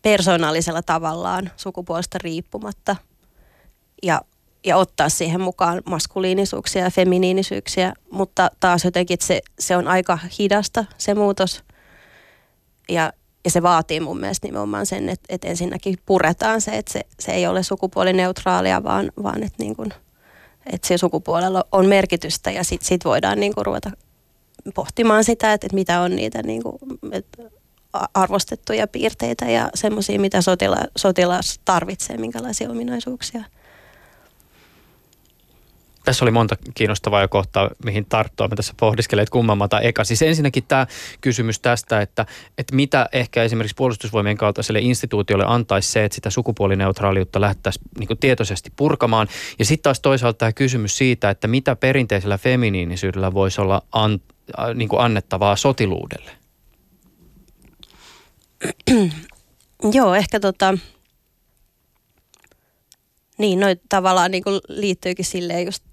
[0.03, 2.96] persoonallisella tavallaan sukupuolesta riippumatta
[4.03, 4.20] ja,
[4.66, 10.84] ja ottaa siihen mukaan maskuliinisuuksia ja feminiinisyyksiä, mutta taas jotenkin se, se on aika hidasta
[10.98, 11.64] se muutos
[12.88, 13.12] ja,
[13.44, 17.32] ja se vaatii mun mielestä nimenomaan sen, että, että ensinnäkin puretaan se, että se, se
[17.32, 19.92] ei ole sukupuolineutraalia, vaan, vaan että, niin kuin,
[20.72, 23.90] että se sukupuolella on merkitystä ja sitten sit voidaan niin kuin ruveta
[24.74, 26.78] pohtimaan sitä, että, että mitä on niitä niin kuin,
[27.12, 27.42] että
[28.14, 33.44] arvostettuja piirteitä ja semmoisia, mitä sotila, sotilas tarvitsee, minkälaisia ominaisuuksia.
[36.05, 38.48] Tässä oli monta kiinnostavaa kohtaa, mihin tarttua.
[38.48, 40.05] Mä tässä pohdiskelen, että kumman mata eka.
[40.05, 40.86] Siis ensinnäkin tämä
[41.20, 42.26] kysymys tästä, että,
[42.59, 48.72] että mitä ehkä esimerkiksi puolustusvoimien kaltaiselle instituutiolle antaisi se, että sitä sukupuolineutraaliutta lähdettäisiin niin tietoisesti
[48.76, 49.28] purkamaan.
[49.59, 54.20] Ja sitten taas toisaalta tämä kysymys siitä, että mitä perinteisellä feminiinisyydellä voisi olla an,
[54.59, 56.30] äh, niin annettavaa sotiluudelle.
[59.92, 60.78] Joo, ehkä tota,
[63.38, 65.84] niin, noin tavallaan niin kuin liittyykin silleen just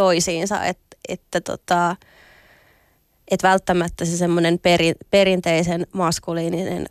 [0.00, 1.96] toisiinsa, että, että tota,
[3.30, 6.86] että välttämättä se semmoinen peri, perinteisen maskuliininen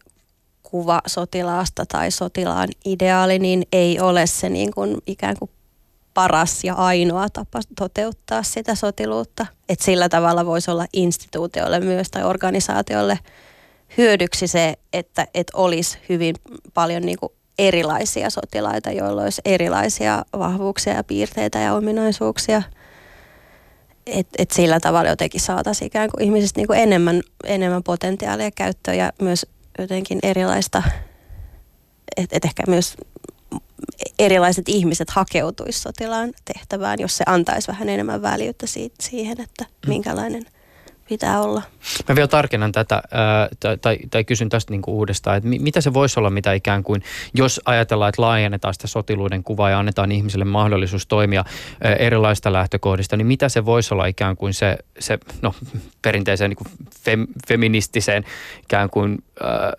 [0.64, 5.52] kuva sotilaasta tai sotilaan ideaali, niin ei ole se niin kuin ikään kuin
[6.14, 9.46] paras ja ainoa tapa toteuttaa sitä sotiluutta.
[9.70, 13.20] Että sillä tavalla voisi olla instituutiolle myös tai organisaatiolle
[13.98, 16.36] hyödyksi se, että, että olisi hyvin
[16.74, 22.62] paljon niin kuin erilaisia sotilaita, joilla olisi erilaisia vahvuuksia ja piirteitä ja ominaisuuksia.
[24.12, 28.98] Että et sillä tavalla jotenkin saataisiin ikään kuin ihmisistä niin kuin enemmän, enemmän potentiaalia käyttöön
[28.98, 29.46] ja myös
[29.80, 30.84] jotenkin erilaista,
[32.18, 32.98] että et ehkä myös
[34.20, 39.90] erilaiset ihmiset hakeutuisi sotilaan tehtävään, jos se antaisi vähän enemmän väljyyttä siitä, siihen, että mm.
[39.90, 40.46] minkälainen–
[41.10, 41.62] pitää olla.
[42.10, 43.02] Mä vielä tarkennan tätä
[43.60, 46.84] tai, tai, tai kysyn tästä niin kuin uudestaan, että mitä se voisi olla, mitä ikään
[46.84, 47.04] kuin,
[47.34, 51.46] jos ajatellaan, että laajennetaan sitä sotiluuden kuvaa ja annetaan ihmiselle mahdollisuus toimia
[52.00, 55.54] erilaista lähtökohdista, niin mitä se voisi olla ikään kuin se, se no,
[56.02, 56.68] perinteiseen niin kuin
[57.04, 58.24] fem, feministiseen
[58.64, 59.74] ikään kuin ää,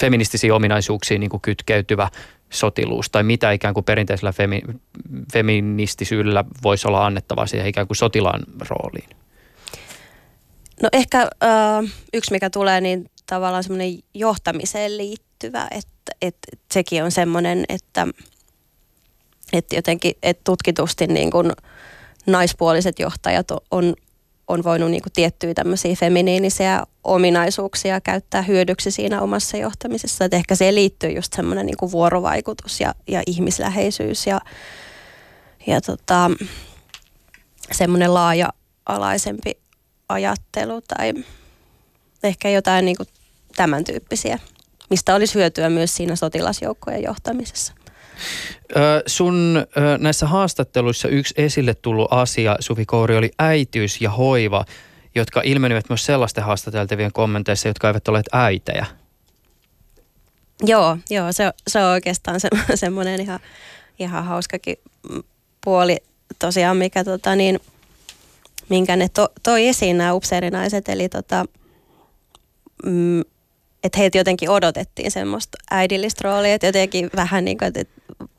[0.00, 2.08] feministisiin ominaisuuksiin niin kuin kytkeytyvä
[2.50, 4.62] sotiluus tai mitä ikään kuin perinteisellä femi,
[5.32, 9.21] feministisyydellä voisi olla annettava siihen ikään kuin sotilaan rooliin?
[10.82, 17.10] No ehkä äh, yksi, mikä tulee, niin tavallaan semmoinen johtamiseen liittyvä, että, että sekin on
[17.10, 18.06] semmoinen, että,
[19.52, 21.52] että jotenkin että tutkitusti niin kuin
[22.26, 23.94] naispuoliset johtajat on,
[24.48, 30.24] on voinut niin kuin tiettyjä tämmöisiä feminiinisiä ominaisuuksia käyttää hyödyksi siinä omassa johtamisessa.
[30.24, 34.40] Että ehkä siihen liittyy just semmoinen niin kuin vuorovaikutus ja, ja ihmisläheisyys ja,
[35.66, 36.30] ja tota,
[37.72, 39.61] semmoinen laaja-alaisempi
[40.12, 41.14] ajattelu tai
[42.22, 43.08] ehkä jotain niin kuin
[43.56, 44.38] tämän tyyppisiä,
[44.90, 47.72] mistä olisi hyötyä myös siinä sotilasjoukkojen johtamisessa.
[48.76, 54.64] Ö, sun ö, näissä haastatteluissa yksi esille tullut asia, Suvi Kouri, oli äityys ja hoiva,
[55.14, 58.86] jotka ilmenivät myös sellaisten haastateltavien kommenteissa, jotka eivät ole äitejä.
[60.62, 63.40] Joo, joo se, se on oikeastaan se, semmoinen ihan,
[63.98, 64.76] ihan hauskakin
[65.64, 65.96] puoli
[66.38, 67.60] tosiaan, mikä tota niin–
[68.72, 71.44] minkä ne to, toi esiin nämä upseerinaiset, eli tota,
[72.86, 73.20] mm,
[73.84, 77.94] että heitä jotenkin odotettiin semmoista äidillistä roolia, että jotenkin vähän niin kuin, että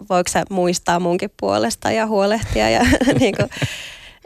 [0.10, 2.82] voiko sä muistaa munkin puolesta ja huolehtia ja
[3.20, 3.50] niin kuin,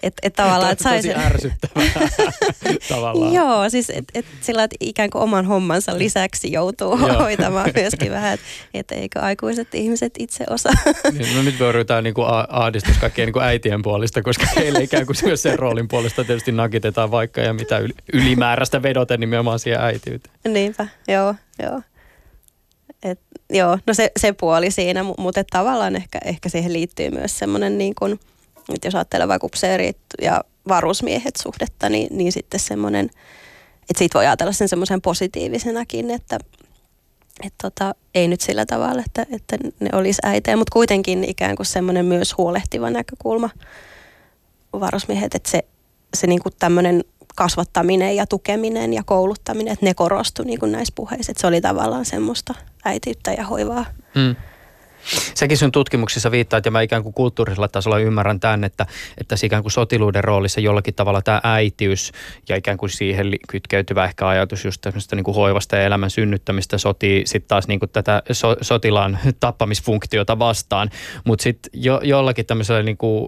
[0.04, 1.08] että et tavallaan, että saisi...
[1.08, 2.10] Tosi ärsyttävää
[2.90, 3.34] tavallaan.
[3.34, 8.34] Joo, siis et, et sillä että ikään kuin oman hommansa lisäksi joutuu hoitamaan myöskin vähän,
[8.34, 10.74] että et eikö aikuiset ihmiset itse osaa.
[11.12, 15.06] niin, no nyt vyörytään niin kuin ahdistus kaikkien niin kuin äitien puolesta, koska heille ikään
[15.06, 17.82] kuin myös sen roolin puolesta tietysti nakitetaan vaikka ja mitä
[18.14, 20.54] ylimääräistä vedoten nimenomaan siihen äitiyteen.
[20.54, 21.82] Niinpä, joo, joo.
[23.04, 23.20] Et,
[23.50, 27.96] joo, no se, se puoli siinä, mutta tavallaan ehkä, ehkä siihen liittyy myös semmoinen niin
[27.96, 28.20] kuin–
[28.76, 33.06] että jos ajattelee vaikka upseerit ja varusmiehet suhdetta, niin, niin sitten semmoinen,
[33.90, 36.40] että siitä voi ajatella sen semmoisen positiivisenakin, että
[37.44, 41.66] et tota, ei nyt sillä tavalla, että, että ne olisi äitejä, mutta kuitenkin ikään kuin
[41.66, 43.50] semmoinen myös huolehtiva näkökulma
[44.74, 45.66] varusmiehet, että se,
[46.14, 47.04] se niin kuin tämmöinen
[47.36, 51.62] kasvattaminen ja tukeminen ja kouluttaminen, että ne korostui niin kuin näissä puheissa, että se oli
[51.62, 52.54] tavallaan semmoista
[52.86, 53.86] äitiyttä ja hoivaa.
[54.16, 54.36] Mm.
[55.34, 58.86] Sekin sun tutkimuksissa viittaa, että mä ikään kuin kulttuurisella tasolla ymmärrän tämän, että,
[59.18, 62.12] että se ikään kuin sotiluuden roolissa jollakin tavalla tämä äitiys
[62.50, 66.78] ja ikään kuin siihen kytkeytyvä ehkä ajatus just tämmöistä niin kuin hoivasta ja elämän synnyttämistä
[66.78, 70.90] sotii sitten taas niin kuin tätä so, sotilaan tappamisfunktiota vastaan.
[71.24, 73.28] Mutta sitten jo, jollakin tämmöisellä niin kuin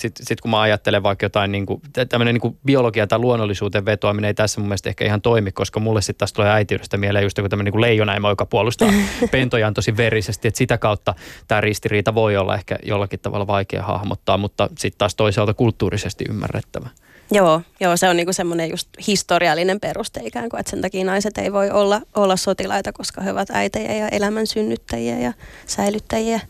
[0.00, 3.84] sitten sit kun mä ajattelen vaikka jotain niin kuin, tämmöinen niin kuin biologia tai luonnollisuuteen
[3.84, 7.22] vetoaminen ei tässä mun mielestä ehkä ihan toimi, koska mulle sitten taas tulee äitiydestä mieleen
[7.22, 8.92] just joku tämmöinen niin leijonaimo, joka puolustaa
[9.30, 11.14] pentojaan tosi verisesti, että sitä kautta
[11.48, 16.88] tämä ristiriita voi olla ehkä jollakin tavalla vaikea hahmottaa, mutta sitten taas toisaalta kulttuurisesti ymmärrettävä.
[17.30, 21.38] Joo, joo, se on niinku semmoinen just historiallinen peruste ikään kuin, että sen takia naiset
[21.38, 25.32] ei voi olla, olla sotilaita, koska he ovat äitejä ja elämän synnyttäjiä ja
[25.66, 26.40] säilyttäjiä.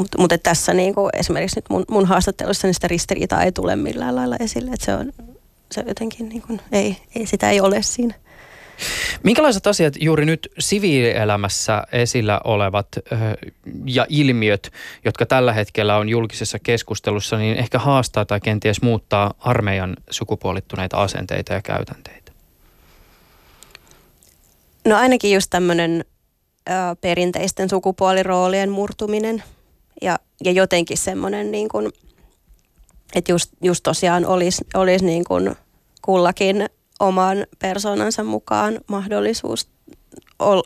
[0.00, 4.16] Mutta mut tässä niinku esimerkiksi nyt mun, mun haastattelussa niin sitä ristiriitaa ei tule millään
[4.16, 5.12] lailla esille, että se on
[5.72, 8.14] se jotenkin niinku, ei, ei, sitä ei ole siinä.
[9.22, 12.88] Minkälaiset asiat juuri nyt siviilielämässä esillä olevat
[13.84, 14.72] ja ilmiöt,
[15.04, 21.52] jotka tällä hetkellä on julkisessa keskustelussa, niin ehkä haastaa tai kenties muuttaa armeijan sukupuolittuneita asenteita
[21.52, 22.32] ja käytänteitä?
[24.84, 26.04] No ainakin just tämmöinen
[27.00, 29.42] perinteisten sukupuoliroolien murtuminen–
[30.02, 31.92] ja, ja jotenkin semmoinen niin kuin,
[33.14, 35.56] että just, just tosiaan olisi, olisi niin kuin
[36.02, 36.66] kullakin
[37.00, 39.68] oman persoonansa mukaan mahdollisuus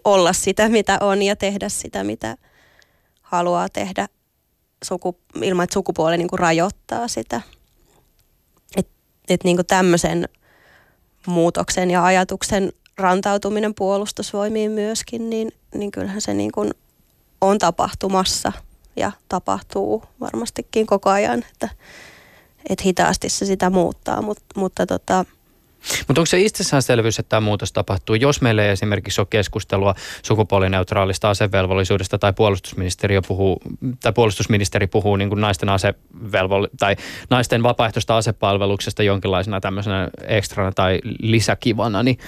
[0.05, 2.37] olla sitä, mitä on ja tehdä sitä, mitä
[3.22, 4.09] haluaa tehdä
[4.85, 7.41] suku, ilman, että sukupuoli niin kuin rajoittaa sitä.
[8.76, 8.93] Että
[9.28, 10.28] et niin kuin tämmöisen
[11.26, 16.70] muutoksen ja ajatuksen rantautuminen puolustusvoimiin myöskin, niin, niin kyllähän se niin kuin
[17.41, 18.53] on tapahtumassa–
[18.97, 21.68] ja tapahtuu varmastikin koko ajan, että,
[22.68, 25.24] että hitaasti se sitä muuttaa, Mut, mutta tota,
[26.09, 31.30] mutta onko se itsestäänselvyys, että tämä muutos tapahtuu, jos meillä ei esimerkiksi ole keskustelua sukupuolineutraalista
[31.30, 33.61] asevelvollisuudesta tai puolustusministeriö puhuu,
[34.03, 36.97] tai puolustusministeri puhuu niin kuin naisten, asevelvol- tai
[37.30, 42.18] naisten vapaaehtoista asepalveluksesta jonkinlaisena tämmöisenä ekstrana tai lisäkivana, niin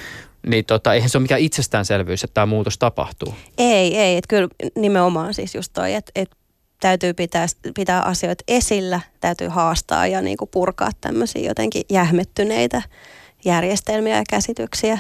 [0.46, 3.34] niin tota, eihän se ole mikään itsestäänselvyys, että tämä muutos tapahtuu.
[3.58, 4.16] Ei, ei.
[4.16, 6.36] Että kyllä nimenomaan siis just toi, että, että
[6.80, 12.82] täytyy pitää, pitää asioita esillä, täytyy haastaa ja niin kuin purkaa tämmöisiä jotenkin jähmettyneitä
[13.44, 14.98] järjestelmiä ja käsityksiä.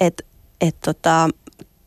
[0.00, 0.24] Että
[0.60, 1.28] et tota,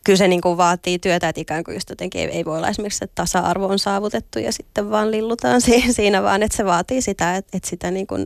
[0.03, 2.69] kyllä se niin kuin vaatii työtä, että ikään kuin just jotenkin ei, ei voi olla
[2.69, 7.35] esimerkiksi, että tasa-arvo on saavutettu ja sitten vaan lillutaan siinä, vaan että se vaatii sitä,
[7.35, 8.25] että, että sitä niin kuin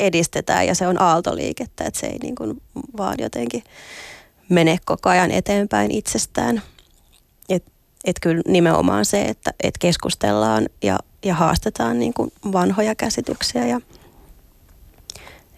[0.00, 2.62] edistetään ja se on aaltoliikettä, että se ei niin kuin
[2.96, 3.64] vaan jotenkin
[4.48, 6.62] mene koko ajan eteenpäin itsestään.
[8.04, 13.80] Että kyllä nimenomaan se, että, että keskustellaan ja, ja haastetaan niin kuin vanhoja käsityksiä ja,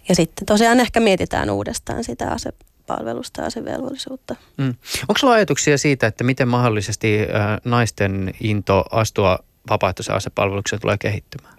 [0.09, 4.37] ja sitten tosiaan ehkä mietitään uudestaan sitä asepalvelusta ja asevelvollisuutta.
[4.57, 4.75] Mm.
[5.09, 7.27] Onko sulla ajatuksia siitä, että miten mahdollisesti äh,
[7.65, 9.39] naisten into astua
[9.71, 11.55] vapaaehtoisen asepalvelukseen tulee kehittymään?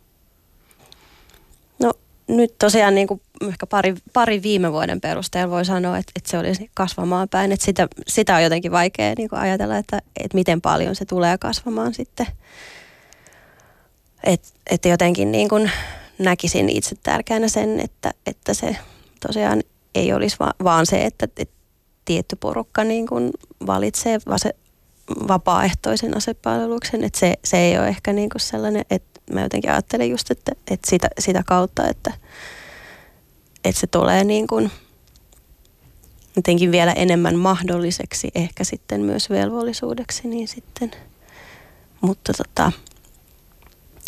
[2.28, 6.38] nyt tosiaan niin kuin ehkä pari, pari viime vuoden perusteella voi sanoa, että, että se
[6.38, 7.52] olisi kasvamaan päin.
[7.52, 11.38] Että sitä, sitä on jotenkin vaikea niin kuin ajatella, että, että miten paljon se tulee
[11.38, 12.28] kasvamaan sitten.
[14.24, 15.72] Et, että jotenkin niin kuin
[16.20, 18.78] näkisin itse tärkeänä sen, että, että se
[19.28, 19.64] tosiaan
[19.96, 21.56] ei olisi va, vaan se, että, että
[22.06, 23.32] tietty porukka niin kuin
[23.68, 24.56] valitsee vase,
[25.28, 27.04] vapaaehtoisen asepalveluksen.
[27.04, 30.52] Että se, se ei ole ehkä niin kuin sellainen, että mä jotenkin ajattelen just, että,
[30.72, 32.14] että sitä, sitä kautta, että,
[33.66, 34.72] että se tulee niin kuin
[36.36, 40.92] jotenkin vielä enemmän mahdolliseksi, ehkä sitten myös velvollisuudeksi, niin sitten,
[42.02, 42.72] mutta tota,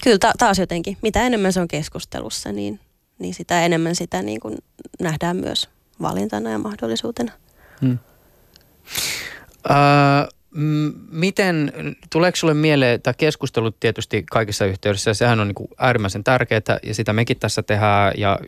[0.04, 2.80] kyllä ta- taas jotenkin, mitä enemmän se on keskustelussa, niin,
[3.20, 4.58] niin sitä enemmän sitä niin kuin
[5.00, 5.70] nähdään myös
[6.02, 7.32] valintana ja mahdollisuutena.
[7.82, 7.98] Hmm.
[9.70, 10.37] Uh,
[11.12, 11.74] Miten,
[12.12, 16.94] tuleeko sinulle mieleen, tämä keskustelu tietysti kaikissa yhteydessä, sehän on niin kuin äärimmäisen tärkeää ja
[16.94, 18.40] sitä mekin tässä tehdään ja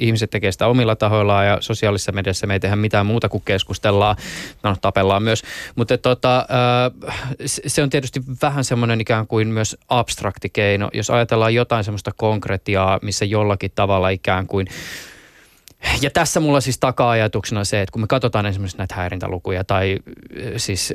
[0.00, 4.16] ihmiset tekee sitä omilla tahoillaan ja sosiaalisessa mediassa me ei tehdä mitään muuta kuin keskustellaan,
[4.62, 5.42] no tapellaan myös,
[5.76, 6.46] mutta tota,
[7.46, 12.98] se on tietysti vähän semmoinen ikään kuin myös abstrakti keino, jos ajatellaan jotain semmoista konkretiaa,
[13.02, 14.66] missä jollakin tavalla ikään kuin
[16.02, 19.98] ja tässä mulla siis taka-ajatuksena se, että kun me katsotaan esimerkiksi näitä häirintälukuja tai
[20.56, 20.94] siis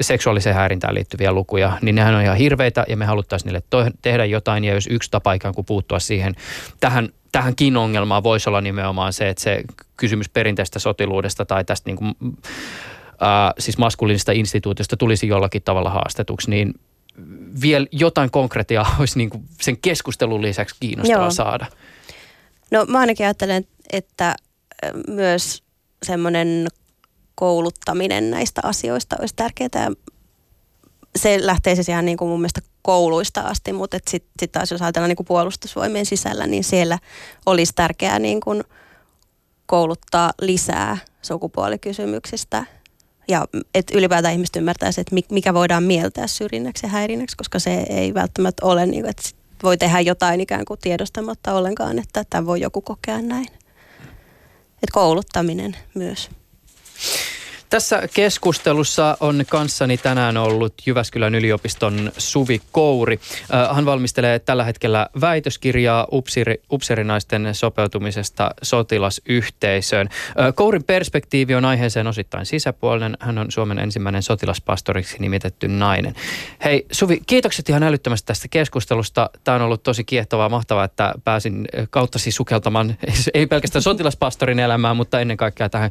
[0.00, 4.24] seksuaaliseen häirintään liittyviä lukuja, niin nehän on ihan hirveitä ja me haluttaisiin niille to- tehdä
[4.24, 4.64] jotain.
[4.64, 6.34] Ja jos yksi tapa ikään kuin puuttua siihen,
[6.80, 9.62] tähän, tähänkin ongelmaan voisi olla nimenomaan se, että se
[9.96, 12.14] kysymys perinteistä sotiluudesta tai tästä niin kuin,
[13.22, 16.74] äh, siis maskuliinista instituutiosta tulisi jollakin tavalla haastetuksi, niin
[17.62, 21.30] vielä jotain konkretiaa olisi niin kuin sen keskustelun lisäksi kiinnostavaa Joo.
[21.30, 21.66] saada.
[22.70, 24.34] No mä ainakin ajattelen, että
[25.08, 25.62] myös
[26.02, 26.68] semmoinen
[27.34, 29.90] kouluttaminen näistä asioista olisi tärkeää.
[31.16, 34.82] se lähtee siis ihan niin kuin mun mielestä kouluista asti, mutta sitten sit taas jos
[34.82, 36.98] ajatellaan niin kuin puolustusvoimien sisällä, niin siellä
[37.46, 38.64] olisi tärkeää niin kuin
[39.66, 42.66] kouluttaa lisää sukupuolikysymyksistä
[43.28, 48.14] ja että ylipäätään ihmiset ymmärtäisi, että mikä voidaan mieltää syrjinnäksi ja häirinnäksi, koska se ei
[48.14, 49.22] välttämättä ole, niin että
[49.66, 53.46] voi tehdä jotain ikään kuin tiedostamatta ollenkaan, että tämä voi joku kokea näin.
[54.72, 56.30] Että kouluttaminen myös.
[57.70, 63.20] Tässä keskustelussa on kanssani tänään ollut Jyväskylän yliopiston Suvi Kouri.
[63.74, 70.08] Hän valmistelee tällä hetkellä väitöskirjaa upsiri, upserinaisten sopeutumisesta sotilasyhteisöön.
[70.54, 73.16] Kourin perspektiivi on aiheeseen osittain sisäpuolinen.
[73.20, 76.14] Hän on Suomen ensimmäinen sotilaspastoriksi nimitetty nainen.
[76.64, 79.30] Hei Suvi, kiitokset ihan älyttömästi tästä keskustelusta.
[79.44, 82.96] Tämä on ollut tosi kiehtovaa, mahtavaa, että pääsin kauttasi sukeltamaan
[83.34, 85.90] ei pelkästään sotilaspastorin elämään, mutta ennen kaikkea tähän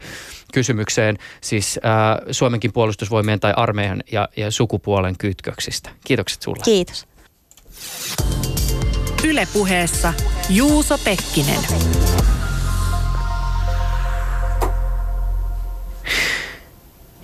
[0.53, 1.17] kysymykseen.
[1.41, 1.91] Siis äh,
[2.31, 5.89] Suomenkin puolustusvoimien tai armeijan ja, ja sukupuolen kytköksistä.
[6.05, 6.63] Kiitokset sulle.
[6.63, 7.07] Kiitos.
[9.23, 10.13] Ylepuheessa
[10.49, 11.59] Juuso Pekkinen.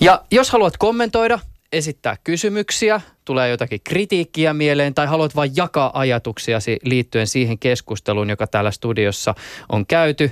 [0.01, 1.39] Ja jos haluat kommentoida,
[1.71, 8.47] esittää kysymyksiä, tulee jotakin kritiikkiä mieleen tai haluat vain jakaa ajatuksiasi liittyen siihen keskusteluun, joka
[8.47, 9.35] täällä studiossa
[9.69, 10.31] on käyty,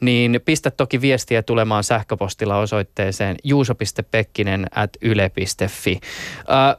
[0.00, 6.00] niin pistä toki viestiä tulemaan sähköpostilla osoitteeseen juuso.pekkinen at yle.fi.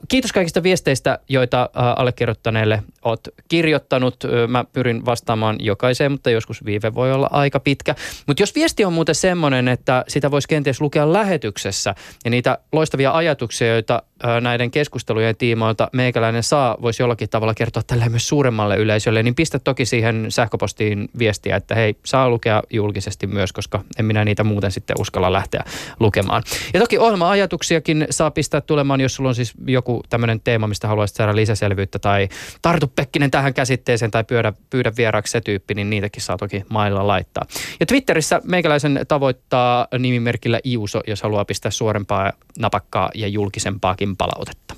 [0.08, 4.16] Kiitos kaikista viesteistä, joita allekirjoittaneelle olet kirjoittanut.
[4.48, 7.96] Mä pyrin vastaamaan jokaiseen, mutta joskus viive voi olla aika pitkä.
[8.28, 11.96] Mutta jos viesti on muuten semmoinen, että sitä voisi kenties lukea lähetyksessä
[12.26, 14.04] ja niitä loistavia ajatuksia, joita
[14.42, 19.60] näiden keskustelujen tiimoilta meikäläinen saa, voisi jollakin tavalla kertoa tällä myös suuremmalle yleisölle, niin pistä
[19.60, 24.72] toki siihen sähköpostiin viestiä, että hei, saa lukea julkisesti myös, koska en minä niitä muuten
[24.72, 25.64] sitten uskalla lähteä
[26.00, 26.44] lukemaan.
[26.74, 31.18] Ja toki ohjelma-ajatuksiakin saa pistää tulemaan, jos sulla on siis joku tämmöinen teema, mistä haluaisit
[31.18, 32.30] saada lisäselvyyttä tai
[32.62, 37.08] tartu Pekkinen tähän käsitteeseen tai pyydä, pyydä vieraaksi se tyyppi, niin niitäkin saa toki mailla
[37.08, 37.46] laittaa.
[37.80, 44.71] Ja Twitterissä meikäläisen tavoittaa nimimerkillä Iuso, jos haluaa pistää suorempaa, napakkaa ja julkisempaakin palautetta.